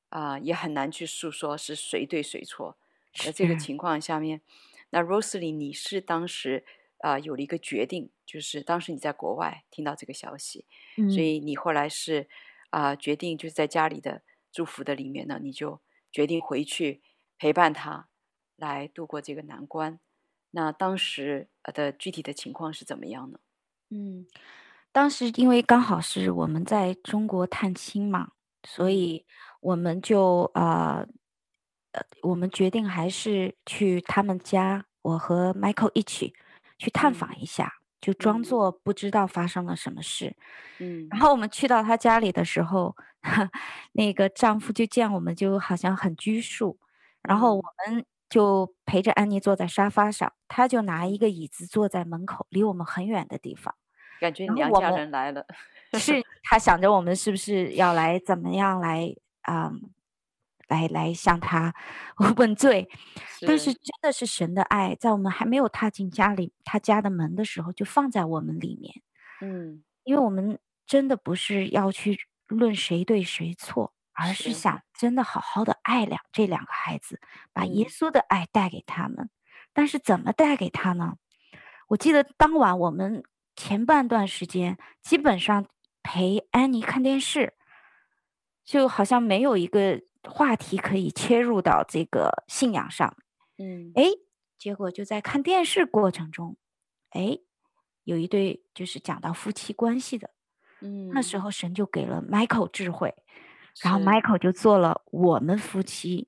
[0.09, 2.77] 啊、呃，也很难去诉说是谁对谁错。
[3.13, 4.41] 在这个情况下面，
[4.89, 6.65] 那 Rosely 你是当时
[6.99, 10.65] 啊、呃、有了一个决定，就是当时你在国外听到这个消息，
[10.97, 12.27] 嗯、所以你后来是
[12.69, 14.21] 啊、呃、决定就是在家里的
[14.51, 15.81] 祝福的里面呢，你就
[16.11, 17.01] 决定回去
[17.37, 18.07] 陪伴他
[18.55, 19.99] 来度过这个难关。
[20.51, 23.39] 那当时的具体的情况是怎么样呢？
[23.91, 24.25] 嗯，
[24.91, 28.31] 当时因为刚好是我们在中国探亲嘛，
[28.63, 29.25] 所以
[29.61, 31.07] 我们就呃
[31.91, 36.33] 呃，我们决定还是去他们家，我和 Michael 一起
[36.79, 40.35] 去探访一下，嗯、就装作不知道发生了什么事。
[40.79, 42.95] 嗯，然后我们去到她家里的时候，
[43.93, 46.79] 那个丈夫就见我们就好像很拘束，
[47.21, 48.03] 然后我们。
[48.29, 53.73] 就陪着安妮坐在沙发上，他就拿一个椅子坐在门口，离我们很远的地方。
[54.19, 55.43] 感觉娘家人来了，
[55.93, 59.11] 是他想着我们是不是要来怎么样来
[59.41, 59.81] 啊、嗯，
[60.69, 61.73] 来来向他
[62.37, 62.89] 问罪。
[63.45, 69.01] 但是真的是神的爱，在我们还没有踏进家里他家的门的时候，就放在我们里面。
[69.41, 70.57] 嗯，因为我们
[70.87, 72.17] 真的不是要去
[72.47, 73.93] 论谁对谁错。
[74.21, 77.21] 而是想真的好好的爱两这两个孩子，
[77.53, 79.15] 把耶稣的爱带给他们。
[79.17, 79.29] 嗯。
[79.71, 81.13] 但是怎么带给他呢？
[81.87, 83.23] 我记得当晚我们
[83.55, 85.65] 前半段时间基本上
[86.03, 87.53] 陪安妮看电视，
[88.65, 93.17] 就好像没有一个话题可以切入到这个信仰上。
[93.57, 94.05] 嗯，哎，
[94.57, 96.55] 结果就在看电视过程中，
[97.09, 97.39] 哎，
[98.03, 100.29] 有一对就是讲到夫妻关系的。
[100.81, 103.15] 嗯，那时候神就给了 Michael 智慧。
[103.81, 106.27] 然后 Michael 就做了我们夫妻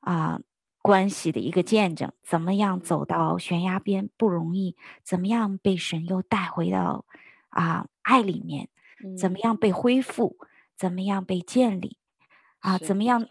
[0.00, 0.40] 啊、呃、
[0.80, 7.04] 关系的一个见证，怎么样走到悬崖边不容易，怎么样被神又带回到
[7.48, 8.68] 啊、呃、爱里面，
[9.18, 10.36] 怎么样被恢复，
[10.76, 11.98] 怎么样被建立，
[12.64, 13.28] 啊，怎么样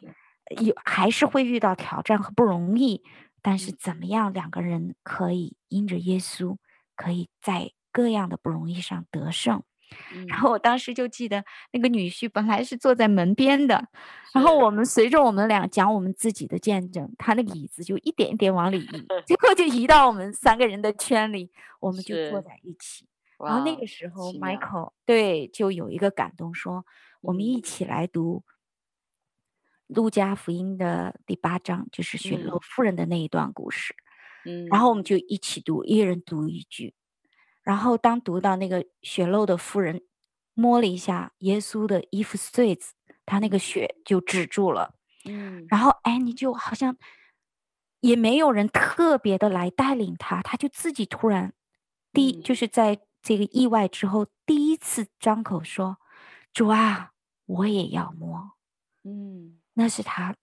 [0.62, 3.02] 有还是会遇到挑战和不容易，
[3.42, 6.58] 但是怎么样两个人可以因着耶稣，
[6.96, 9.64] 可以在各样的不容易上得胜。
[10.28, 13.88] 然后我当时就记得那个女婿本来是坐在门边的，
[14.34, 23.08] 然后我们随着我们俩讲我们自己的见证，他那个椅子就一点一点往里移， 最后就移到我们三个人的圈里，我们就坐在一起。
[23.40, 26.86] 然后那个时候，Michael 对就有一个感动说，说
[27.22, 28.44] 我们一起来读
[29.94, 33.96] 路加福音的第八章，就是血漏妇人的那一段故事。
[34.46, 36.94] 嗯，然后我们就一起读，一人读一句。
[37.62, 40.02] 然后当读到那个血漏的妇人
[40.54, 42.94] 摸了一下耶稣的衣服穗子，
[43.26, 44.96] 他那个血就止住了。
[45.24, 46.98] 嗯，然后哎，你就好像
[48.02, 51.54] 也没有人特别的来带领他，他就自己突然
[52.12, 55.98] 第一、嗯、就是在这个意外之后第一次张口说
[56.52, 57.12] ：“主啊，
[57.46, 58.52] 我也要摸。”
[59.06, 60.36] 嗯，那是他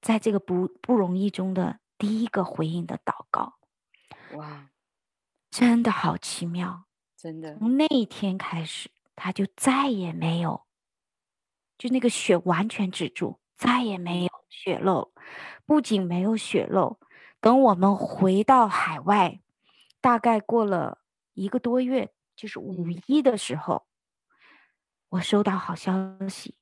[0.00, 3.54] 在这个不不容易中的第一个回应的祷告。
[4.34, 4.70] 哇，
[5.50, 6.86] 真的好奇妙！
[7.16, 10.66] 真的，从那一天开始，他就再也没有，
[11.78, 13.40] 就那个血完全止住。
[13.58, 15.14] 再也没有血漏，
[15.64, 17.00] 不仅没有血漏，
[17.40, 19.40] 等我们回到海外，
[20.02, 20.98] 大概过了
[21.32, 24.36] 一个多月，就是五一的时候，嗯、
[25.08, 25.94] 我收到好消
[26.28, 26.58] 息，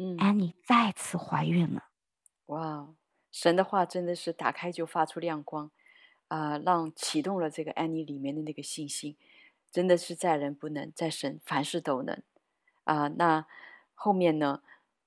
[0.00, 1.90] 嗯，安妮再次怀孕了。
[2.46, 2.88] 哇，
[3.30, 5.70] 神的话真的是打开就发出亮光，
[6.28, 9.16] 啊、呃，让启动了这个安妮里面的那个信心，
[9.70, 12.22] 真的是在人不能，在神凡事都能，
[12.84, 13.46] 啊、呃，那
[13.94, 14.62] 后面呢，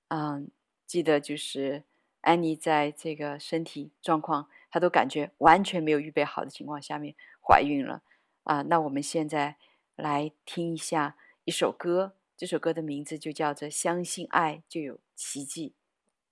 [0.10, 0.44] 嗯、呃。
[0.86, 1.86] 记得就是
[2.22, 8.04] 安妮在这个身体状况，她都感觉完全没有预备好的情况下面怀孕了
[8.44, 8.62] 啊！
[8.64, 9.56] 那我们现在
[9.96, 11.16] 来听一下
[11.46, 15.70] 一首歌，这首歌的名字就叫做《相信爱就有奇迹》，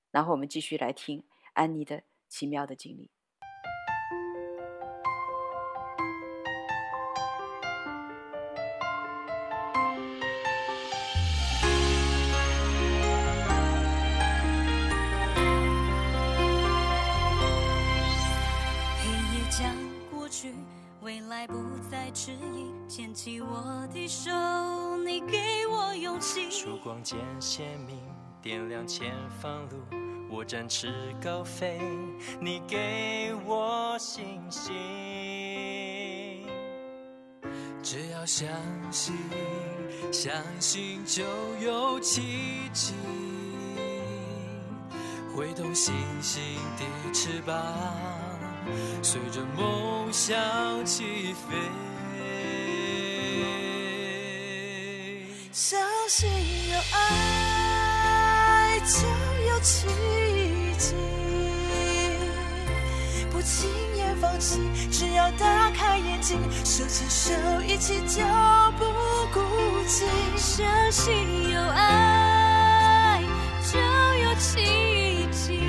[0.09, 1.23] 然后我们继续来听
[1.53, 3.11] 安妮的奇妙的经历。
[18.97, 19.75] 黑夜将
[20.09, 20.51] 过去
[21.01, 21.53] 未来不
[21.91, 24.31] 再迟疑，牵起我的手，
[26.63, 27.97] 曙光渐鲜明，
[28.39, 29.77] 点亮前方路，
[30.29, 31.81] 我展翅高飞，
[32.39, 34.71] 你给我信心。
[37.81, 38.47] 只要相
[38.91, 39.15] 信，
[40.11, 41.23] 相信就
[41.61, 42.93] 有奇迹，
[45.35, 46.43] 挥动星星
[46.77, 47.57] 的翅膀。
[49.01, 51.57] 随着梦想起飞，
[56.13, 56.29] 相信
[56.73, 59.07] 有爱就
[59.47, 59.87] 有奇
[60.77, 60.93] 迹，
[63.31, 64.59] 不轻言放弃，
[64.91, 67.31] 只要打开眼睛，手牵手
[67.65, 68.21] 一起就
[68.77, 68.83] 不
[69.31, 69.39] 孤
[69.87, 70.03] 寂。
[70.35, 73.23] 相信有爱
[73.71, 75.61] 就有奇迹。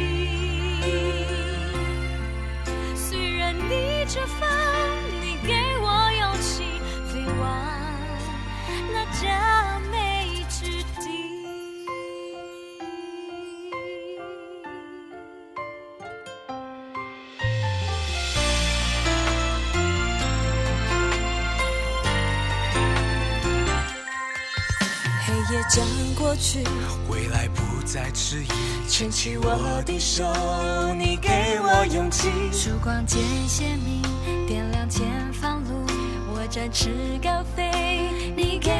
[2.96, 4.48] 虽然逆着风，
[5.20, 6.80] 你给我勇气，
[7.12, 7.46] 飞往
[8.92, 9.51] 那佳
[25.52, 25.84] 黑夜将
[26.14, 26.64] 过去，
[27.10, 30.24] 未来不再迟疑，牵起我的手，
[30.94, 31.28] 你给
[31.60, 32.30] 我勇气。
[32.50, 34.00] 曙光渐鲜明，
[34.46, 35.84] 点亮前方路，
[36.32, 36.88] 我展翅
[37.22, 38.70] 高飞，你给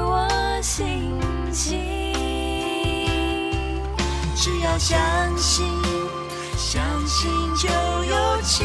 [0.00, 0.26] 我
[0.62, 0.86] 信
[1.52, 1.78] 心。
[4.34, 4.98] 只要相
[5.36, 5.66] 信，
[6.56, 8.64] 相信就有奇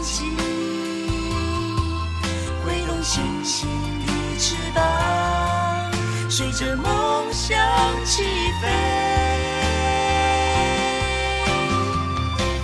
[0.00, 0.30] 迹，
[2.64, 3.68] 挥动星星
[4.06, 4.84] 的翅膀，
[6.30, 7.58] 随着梦想
[8.04, 8.22] 起
[8.62, 8.68] 飞。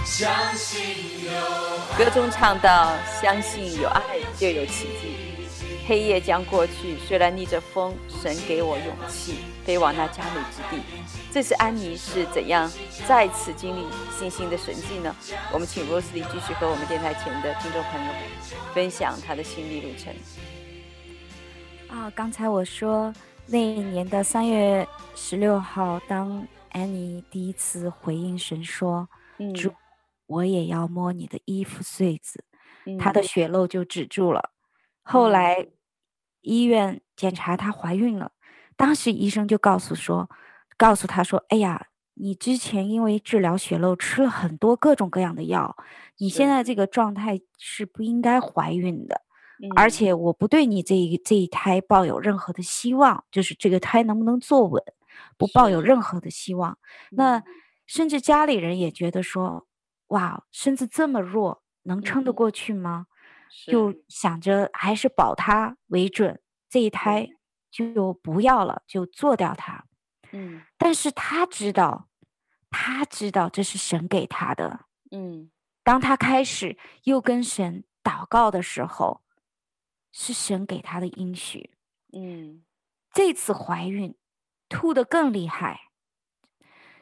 [0.04, 1.32] 相信有
[1.90, 4.02] 爱，歌中唱到：“相信有爱
[4.38, 5.16] 就有奇迹。
[5.84, 10.80] 黑夜将过去，虽然逆着风，神给我勇气，飞往那佳美之地。”
[11.34, 12.70] 这次安妮是怎样
[13.08, 13.84] 再次经历
[14.16, 15.14] 信心的神迹呢？
[15.52, 18.14] 我们请 Rosely 继续和我们电台前的听众朋友们
[18.72, 20.14] 分享她的心历路程。
[21.88, 23.12] 啊，刚才我说
[23.49, 29.55] 那一年的三月十六号，当安妮第一次回应神说：“嗯。”
[30.26, 32.42] 我也要摸你的衣服穗子，
[32.84, 34.51] 嗯、她的血漏就止住了。
[35.05, 35.68] 后来
[36.40, 38.32] 医院检查她怀孕了，
[38.74, 40.28] 当时医生就告诉说，
[40.76, 45.76] 告诉她说：“哎呀，你之前因为治疗血漏吃了很多各种各样的药，
[46.16, 49.22] 你现在这个状态是不应该怀孕的，
[49.62, 54.82] 嗯、而且我不对你这一这一胎抱有任何的希望，就是这个胎能不能坐稳，
[55.36, 56.78] 不抱有任何的希望。
[57.11, 57.42] 那
[57.86, 59.66] 甚至家里人也觉得说。”
[60.11, 63.09] 哇，身子这么弱，能撑得过去吗？
[63.66, 67.28] 嗯、就想着还是保他为准，这一胎
[67.72, 69.84] 就不要了，就做掉他。
[70.30, 72.07] 嗯，但是他知道，
[72.70, 74.82] 他知道这是神给他的。
[75.11, 75.50] 嗯，
[75.82, 79.22] 当他开始又跟神祷告的时候，
[80.18, 81.72] 是神给他的应许。
[82.14, 82.64] 嗯，
[83.12, 84.14] 这次怀孕
[84.66, 85.90] 吐得更厉害，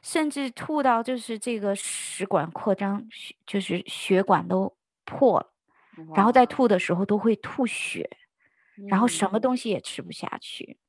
[0.03, 3.07] 甚至吐到就是这个食管扩张，
[3.47, 5.53] 就是血管都破了，
[6.17, 8.11] 然后在吐的时候都会吐血，
[8.89, 10.81] 然后什么东西也吃不下去。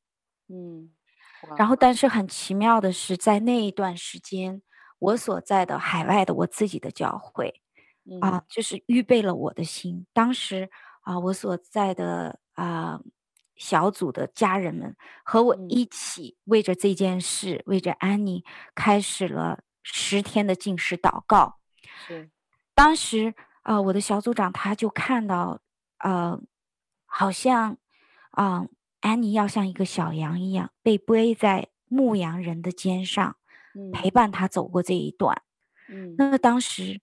[0.47, 0.91] 嗯，
[1.55, 4.63] 然后但是很奇妙的是，在那一段时间，
[4.97, 7.61] 我所在的海外的我自己的教会。
[8.21, 10.05] 啊，就是预备了我的心。
[10.13, 10.69] 当时
[11.05, 12.99] 啊，我所在的啊
[13.55, 18.43] 小组的家人们和我一起为着这件事，嗯、为着安妮，
[18.73, 21.59] 开始了十天的禁食祷告。
[22.07, 22.31] 是，
[22.73, 25.61] 当时啊，我的小组长他就看到，
[25.99, 26.41] 呃，
[27.05, 27.77] 好像
[28.31, 28.65] 啊，
[29.01, 33.37] 安妮要像一个小羊一样被背在牧羊人的肩上，
[33.75, 35.43] 嗯、陪伴他走过这一段。
[35.87, 37.01] 嗯，那当时。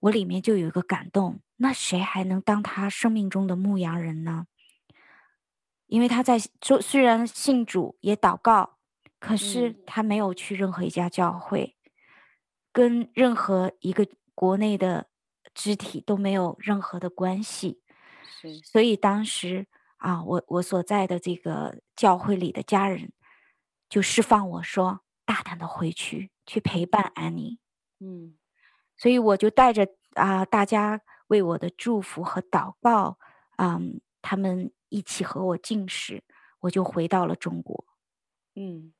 [0.00, 4.46] 我里面就有一个感动，那谁还能当他生命中的牧羊人呢？
[5.86, 8.78] 因为他在说，虽然信主也祷告，
[9.20, 11.90] 可是他没有去任何一家教会，嗯、
[12.72, 15.08] 跟任何一个国内的
[15.54, 17.80] 肢体都没有任何的关系。
[18.40, 19.66] 是，所以当时
[19.98, 23.12] 啊，我我所在的这个教会里的家人
[23.88, 27.58] 就释放我说，大胆的回去，去陪伴安妮。
[28.00, 28.36] 嗯。
[28.98, 29.84] 所以我就带着
[30.14, 33.18] 啊、呃，大家为我的祝福和祷告，
[33.58, 36.24] 嗯，他们一起和我进食，
[36.60, 37.84] 我就回到了中国。
[38.54, 38.92] 嗯，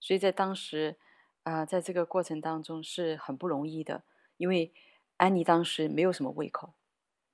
[0.00, 0.98] 所以在当时
[1.42, 4.04] 啊、呃，在这个过程当中是很不容易的，
[4.36, 4.72] 因为
[5.16, 6.74] 安妮当时没有什么胃口，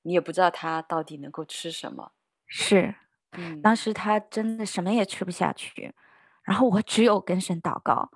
[0.03, 2.12] 你也不知道她到底能够吃什么。
[2.47, 2.95] 是，
[3.33, 5.95] 嗯，当时她真的什么也吃不下去，
[6.43, 8.11] 然后我只有跟神祷告，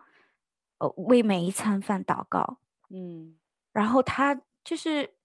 [0.79, 2.59] 呃，为每一餐饭祷告。
[2.91, 3.39] 嗯。
[3.73, 5.16] 然后她就是，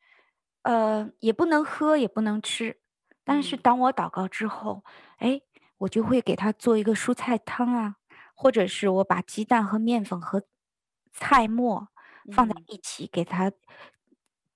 [0.64, 2.80] 呃，也不能喝，也不能吃。
[3.24, 4.84] 但是当我祷告之后，
[5.18, 5.42] 哎，
[5.78, 7.96] 我就会给他做一个蔬菜汤啊，
[8.34, 10.44] 或者是我把鸡蛋和面粉和
[11.12, 11.90] 菜末
[12.32, 13.52] 放在一起，给他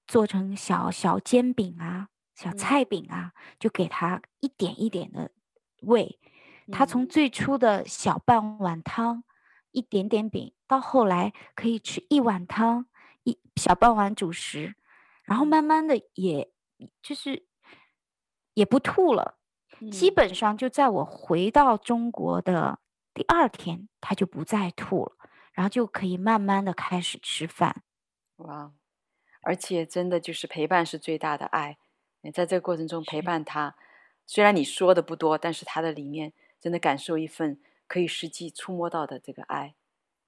[0.08, 5.32] 做成小小煎饼啊、小菜饼啊，就给他一点一点的
[5.82, 6.20] 喂。
[6.72, 9.24] 他从最初的小半碗汤、
[9.72, 12.88] 一点点饼，到后来可以吃一碗汤。
[13.24, 14.76] 一小半碗主食，
[15.26, 16.52] 然后慢慢的也，
[17.02, 17.46] 就是
[18.54, 19.38] 也不吐了，
[19.80, 22.80] 嗯、基本上就在我回到中国的
[23.14, 25.16] 第二天，他就不再吐了，
[25.54, 27.84] 然后就可以慢慢的开始吃饭。
[28.38, 28.74] 哇，
[29.42, 31.78] 而且真的就是陪伴是最大的爱，
[32.22, 33.76] 你在这个过程中陪伴他，
[34.26, 39.76] 虽然你说的不多，但是他的里面真的感受一份可以实际触摸到的这个爱，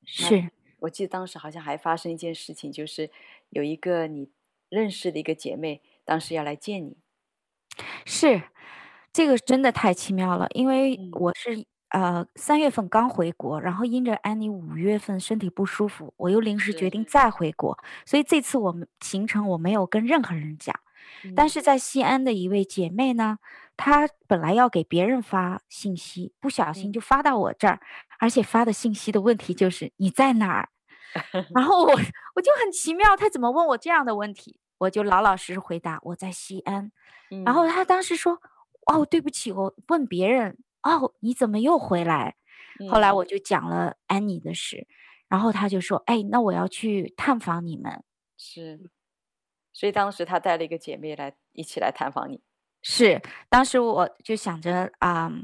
[0.04, 0.52] 是。
[0.82, 3.10] 我记得当时好像还发生一件事情，就是
[3.50, 4.30] 有一个你
[4.70, 6.98] 认识的一个姐妹，当时要来见你。
[8.06, 8.42] 是，
[9.14, 20.76] 这个真的太奇妙了，因为我是呃三月份刚回国，然后因着安妮五月份身体不舒服，我又临时决定再回国，所以这次我们行程我没有跟任何人讲。
[21.36, 23.40] 但是在西安的一位姐妹呢，
[23.78, 27.80] 她本来要给别人发信息，不小心就发到我这儿，
[28.20, 30.70] 而且发的信息的问题就是你在哪儿？
[31.56, 31.92] 然后我
[32.36, 34.60] 我就很奇妙，他怎么问我这样的问题？
[34.80, 36.92] 我就老老实实回答我在西安。
[37.46, 38.40] 然后他当时说
[38.88, 40.58] ：“哦，对不起，我问别人。
[40.84, 42.36] 哦，你怎么又回来？”
[42.90, 44.88] 后来我就讲了安妮的事，
[45.28, 48.04] 然后他就说：“哎，那我要去探访你们。”
[48.38, 48.90] 是。
[49.74, 52.42] 所以当时他带了一个姐妹来一起来探访你，
[52.82, 55.44] 是当时我就想着啊，她、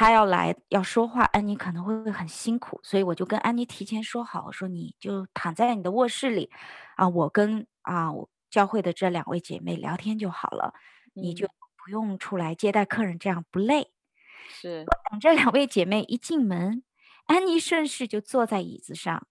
[0.00, 6.50] 嗯、要来要说话，安妮可能会很辛苦，所以我就跟安妮提前说好，我说你就躺在你的卧室里，
[6.96, 10.74] 啊，我跟啊我教会的这两位姐妹聊天就好了，
[11.14, 13.92] 嗯、你就不用出来接待客人，这样不累。
[14.48, 16.82] 是等这两位姐妹一进门，
[17.26, 19.26] 安妮顺势就坐在椅子上，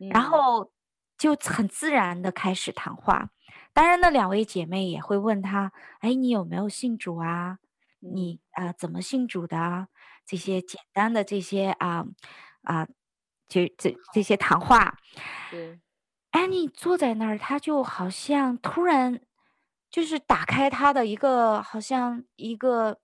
[0.00, 0.72] 嗯、然后
[1.18, 3.30] 就很自然的开始谈话。
[3.72, 7.58] 当然，那两位姐妹也会问她：“哎，你有没有信主啊？
[7.98, 9.88] 你啊、呃，怎么信主的啊？
[10.26, 12.04] 这些简单的这些啊
[12.62, 12.86] 啊，
[13.48, 14.98] 就这这些谈话。”
[15.50, 15.80] 对，
[16.30, 19.20] 安妮坐在那儿，她就好像突然
[19.90, 23.00] 就是打开她的一个好像一个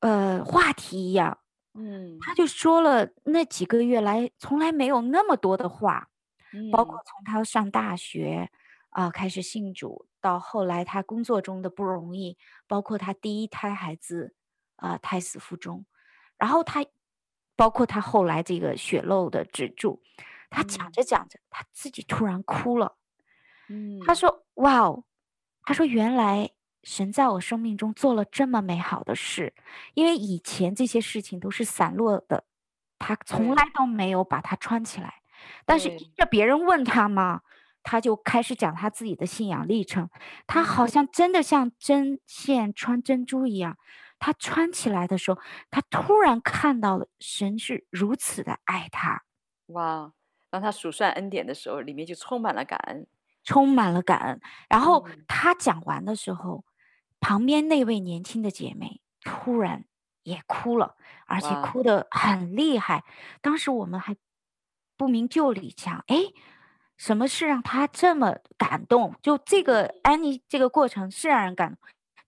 [0.00, 1.38] 呃话题一样，
[1.74, 6.08] 嗯，她就说了那几个月来从来没有那么多的话，
[6.52, 8.50] 嗯、包括从她上大学。
[8.94, 12.36] 啊，开始信主，到后来他工作中的不容易，
[12.68, 14.34] 包括他第一胎孩子
[14.82, 15.86] 啊胎死腹中，
[16.36, 16.84] 然后他
[17.56, 20.02] 包括他后来这个血漏的止住，
[20.50, 22.98] 他讲着讲着，他自己突然哭了。
[23.68, 25.04] 嗯，他说：“哇哦，
[25.62, 26.50] 他说原来
[26.82, 29.54] 神在我生命中做了这么美好的事，
[29.94, 32.44] 因为以前这些事情都是散落的，
[32.98, 35.22] 他从来都没有把它穿起来。
[35.64, 37.42] 但是因着别人问他嘛，
[37.84, 40.10] 他就开始讲他自己的信仰历程。
[40.46, 43.78] 他好像真的像针线穿珍珠一样，
[44.22, 49.24] 他穿起来的时候，他突然看到了神是如此的爱他。
[49.66, 50.12] 哇！
[50.48, 53.06] 当他数算恩典的时候，里面就充满了感恩。
[53.42, 54.40] 充满了感恩。
[54.68, 56.64] 然后他讲完的时候，嗯、
[57.18, 59.86] 旁边那位年轻的姐妹突然
[60.22, 60.94] 也哭了，
[61.26, 63.02] 而且哭得很厉害。
[63.40, 64.14] 当时我们还
[64.96, 66.16] 不明就里，讲哎，
[66.96, 69.16] 什么事让他这么感动？
[69.20, 71.78] 就这个安妮这个过程是让人感动，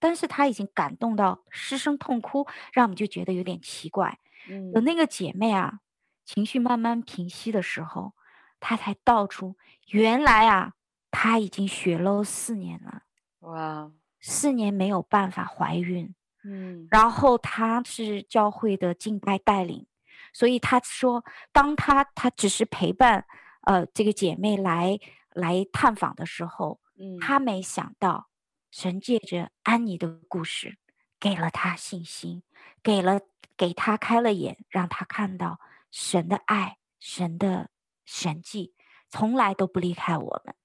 [0.04, 4.18] 但是她已经感动到失声痛哭，让我们就觉得有点奇怪。
[4.50, 5.80] 嗯，等那个姐妹啊，
[6.26, 8.12] 情绪慢慢平息的时候，
[8.60, 10.74] 她才道出原来啊。
[11.10, 13.04] 她已经血漏四年了，
[13.38, 13.90] 哇，
[14.20, 19.86] 四年没有办法怀孕，嗯，然后她是教会的敬拜带领，
[20.34, 23.24] 所以她说，当她她只是陪伴，
[23.62, 24.98] 呃，这个姐妹来
[25.32, 28.28] 来探访的时候，嗯，她没想到
[28.74, 30.78] 神借着安妮的故事，
[31.20, 32.42] 给了他信心，
[32.82, 33.20] 给了
[33.56, 35.60] 给他开了眼，让他看到
[35.92, 37.70] 神的爱，神的
[38.04, 38.74] 神迹，
[39.08, 40.56] 从来都不离开我们。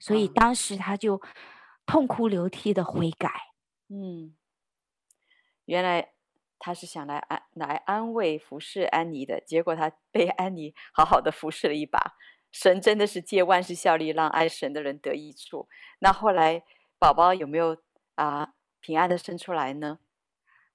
[0.00, 1.22] 所以当时他就
[1.86, 3.30] 痛哭流涕的悔改。
[3.88, 4.34] 嗯，
[5.64, 6.14] 原来
[6.58, 12.16] 他是想来安来安慰服侍安妮的，结果他被安妮好好的服侍了一把。
[12.50, 15.68] 神真的是借万事效力，让爱神的人得益处。
[16.00, 16.64] 那后来
[17.02, 17.76] 宝宝有没有
[18.14, 19.98] 啊平安的生出来呢？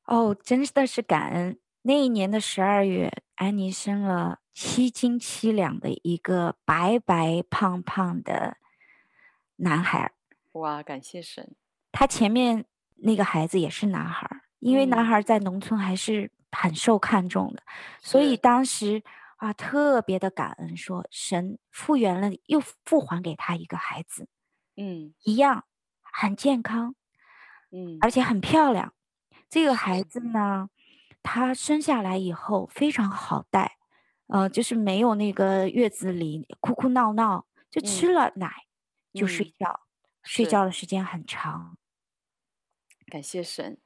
[0.03, 1.57] 哦，真的是感恩。
[1.84, 8.57] 那一年的十二月，安妮生了七斤七两的一个白白胖胖的。
[9.55, 10.11] 男孩，
[10.51, 10.84] 哇！
[10.84, 11.55] 感谢神，
[11.93, 12.65] 他前面
[12.97, 19.01] 那个孩子也是男孩，因为男孩在农村还是很受看重的，嗯、所以当时
[19.38, 24.28] 啊特别的感恩说，说神复原了，又复还给他一个孩子，
[24.75, 25.63] 嗯，一样
[26.12, 26.95] 很健康，
[27.72, 28.93] 嗯，而且很漂亮。
[29.49, 30.70] 这个孩子呢，
[31.24, 33.78] 他生下来以后非常好带，
[34.28, 38.47] 呃，就是没有那个月子里哭哭闹闹，就吃了奶。
[38.47, 38.64] 嗯
[39.14, 41.76] 就睡觉，嗯、睡觉的时间很长。
[43.08, 43.80] 感谢神，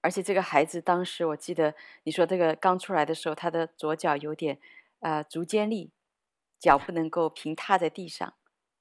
[0.00, 1.74] 而且这个孩子当时我记得
[2.04, 4.60] 你说这个刚出来的时候，他的左脚有点
[5.00, 5.90] 呃足尖力，
[6.60, 8.34] 脚不能够平踏在地上。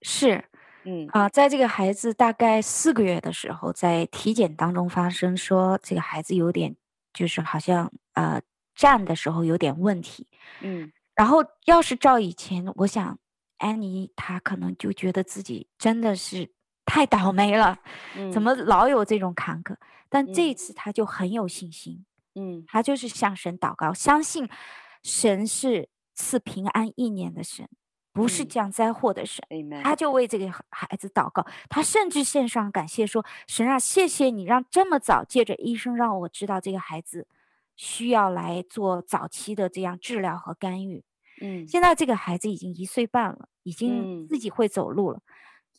[0.03, 0.47] 是，
[0.85, 6.75] 嗯啊、呃，在这个孩子大概四个月的时候，在体检当中发生说这个孩子有点
[7.13, 8.41] 就是好像呃
[8.73, 10.27] 站的时候有点问题。
[10.61, 13.17] 嗯，然后要是照以前，我想。
[13.57, 16.51] 安妮她可能就觉得自己真的是
[16.83, 17.79] 太倒霉了，
[18.17, 19.73] 嗯、怎么老有这种坎坷？
[20.09, 22.05] 但这一次她就很有信心，
[22.35, 24.49] 嗯，她就是向神祷告，相信
[25.03, 27.69] 神是赐平安一年的神，
[28.15, 29.43] 不是降灾祸的神。
[29.83, 37.27] 她、嗯、就为这个孩子祷告，他甚至献上感谢说：“神啊，谢谢你让这么早借着医生让我知道这个孩子
[37.75, 41.03] 需要来做早期的这样治疗和干预。”
[41.41, 45.21] 嗯，现在这个孩子已经一岁半了，已经自己会走路了，嗯、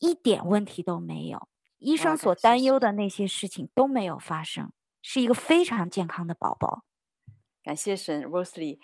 [0.00, 1.48] 一点问题都没有。
[1.78, 4.70] 医生所担忧的那些事情都没有发生，
[5.00, 6.84] 是一个非常健康的宝宝。
[7.62, 8.78] 感谢神，Rosely。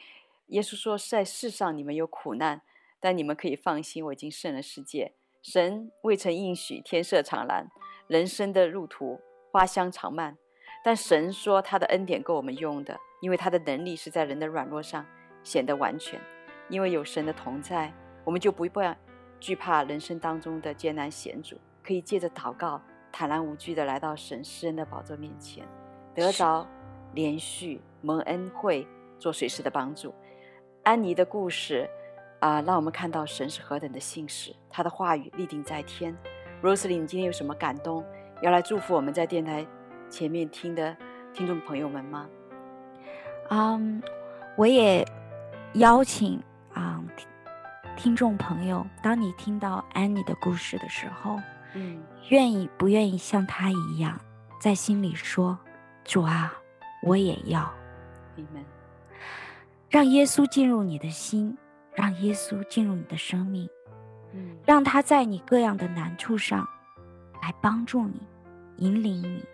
[0.47, 2.63] 耶稣说，在世上你们有苦难，
[3.03, 5.13] 但你们可以放心，我已经胜了世界。
[5.43, 7.69] 神未曾应许天色常蓝，
[8.07, 10.39] 人生的路途花香长漫，
[10.85, 15.05] 但神说他的恩典够我们用的，因为他的能力是在人的软弱上
[15.43, 16.21] 显得完全。
[16.69, 17.93] 因为有神的同在，
[18.25, 18.97] 我们就不会
[19.41, 22.81] 惧怕人生当中的艰难险阻，可以借着祷告，
[23.11, 25.67] 坦然无惧地来到神施恩的宝座面前，
[26.15, 26.65] 得着
[27.15, 28.87] 连续蒙恩惠，
[29.19, 30.15] 做随时的帮助。
[30.85, 31.91] 安妮的故事
[32.43, 36.13] 啊、呃，让我们看到神是何等的信实，他的话语立定在天。
[36.61, 38.05] Rosely，你今天有什么感动
[38.43, 39.65] 要来祝福我们在电台
[40.11, 40.97] 前面听的
[41.33, 42.29] 听众朋友们吗？
[43.51, 44.01] 嗯，um,
[44.57, 45.07] 我也
[45.75, 46.43] 邀请。
[46.75, 47.29] 啊，听
[47.97, 51.39] 听众朋友，当你听到安妮的故事的时候，
[51.75, 54.19] 嗯，愿意不愿意像她一样，
[54.61, 55.57] 在心里说
[56.03, 56.53] ：“主啊，
[57.03, 57.73] 我也要。”
[58.37, 58.65] Amen。
[59.91, 61.59] 让耶稣进入你的心，
[61.95, 63.69] 让耶稣进入你的生命，
[64.33, 66.69] 嗯，让他在你各样的难处上
[67.43, 68.21] 来帮助你、
[68.77, 69.45] 引领你，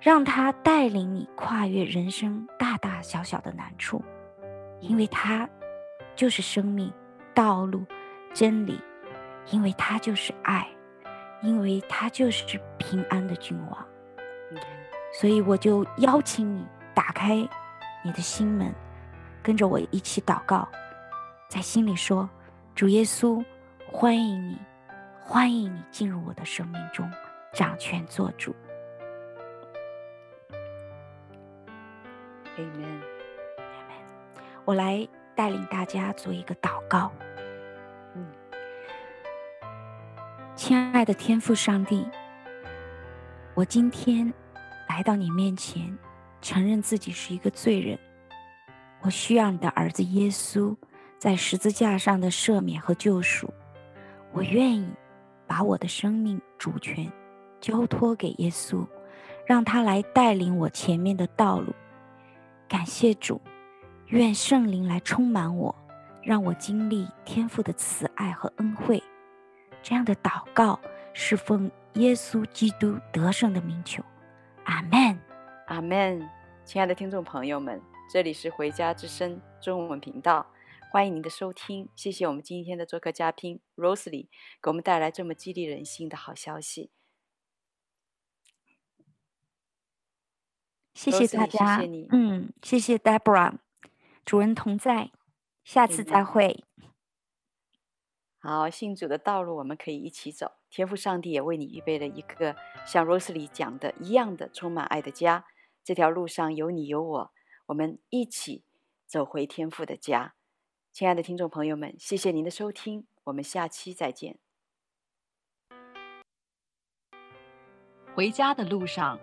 [0.00, 4.02] 让他带领你跨越人生大大小小的难处，
[4.80, 5.48] 因为他。
[6.16, 6.92] 就是生命、
[7.34, 7.84] 道路、
[8.32, 8.80] 真理，
[9.50, 10.64] 因为他就是爱，
[11.42, 13.84] 因为他就是平安的君王。
[15.12, 17.34] 所以我就邀请你打开
[18.04, 18.72] 你的心门，
[19.42, 20.68] 跟着我一起祷告，
[21.48, 22.28] 在心里说
[22.74, 23.44] ：“主耶稣，
[23.86, 24.58] 欢迎你，
[25.20, 27.08] 欢迎你进入我的生命中，
[27.52, 28.54] 掌权做主。”
[32.56, 33.00] Amen。
[34.64, 37.12] 我来带领大家做一个祷告。
[38.14, 38.26] 嗯，
[40.56, 42.08] 亲爱的天父上帝，
[43.54, 44.32] 我今天
[44.88, 45.96] 来到你面前，
[46.40, 47.98] 承认自己是一个罪人。
[49.02, 50.74] 我需要你的儿子耶稣
[51.18, 53.52] 在十字架上的赦免和救赎。
[54.32, 54.88] 我愿意
[55.46, 57.10] 把我的生命主权
[57.60, 58.86] 交托给耶稣，
[59.46, 61.72] 让他来带领我前面的道路。
[62.68, 63.40] 感谢主，
[64.06, 65.74] 愿圣灵来充满我，
[66.22, 69.02] 让我经历天父的慈爱和恩惠。
[69.82, 70.80] 这样的祷告
[71.12, 74.02] 是奉耶稣基督得胜的名求，
[74.64, 75.18] 阿门，
[75.66, 76.28] 阿门。
[76.64, 80.44] 亲爱的听众朋友们，这里是回家之声中文频道，
[80.94, 81.88] 欢迎您的收听。
[81.96, 84.28] 谢谢我们今天的做客嘉宾 Rosely
[84.62, 86.92] 给我们带来这么激励人心的好消息。
[90.94, 93.58] 谢谢大家，谢谢你，嗯，谢谢 Deborah，
[94.24, 95.10] 主人同在，
[95.64, 96.62] 下次再会。
[98.38, 102.54] 好，信主的道路我们可以一起走，天赋上帝也为你预备了一个
[102.86, 105.44] 像 Rosely 讲的一样的充满爱的家，
[105.82, 107.32] 这条路上有你有我，
[107.66, 108.62] 我们一起
[109.08, 110.36] 走回天父的家。
[110.94, 114.38] 亲爱的听众朋友们，谢谢您的收听，我们下期再见。
[118.14, 119.18] 回家的路上。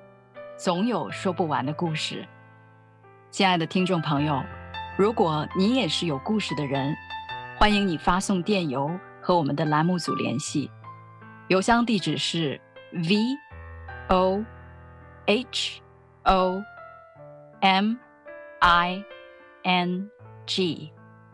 [0.58, 2.28] 总有说不完的故事，
[3.32, 4.44] 亲爱的听众朋友，
[4.98, 6.94] 如果你也是有故事的人，
[7.58, 8.92] 欢迎你发送电邮
[9.22, 10.70] 和我们的栏目组联系，
[11.48, 12.60] 邮箱地址是
[12.92, 13.18] v
[14.10, 14.44] o
[15.26, 15.82] h
[16.26, 16.62] o
[17.62, 17.96] m
[18.60, 19.04] i
[19.64, 20.12] n
[20.46, 20.92] g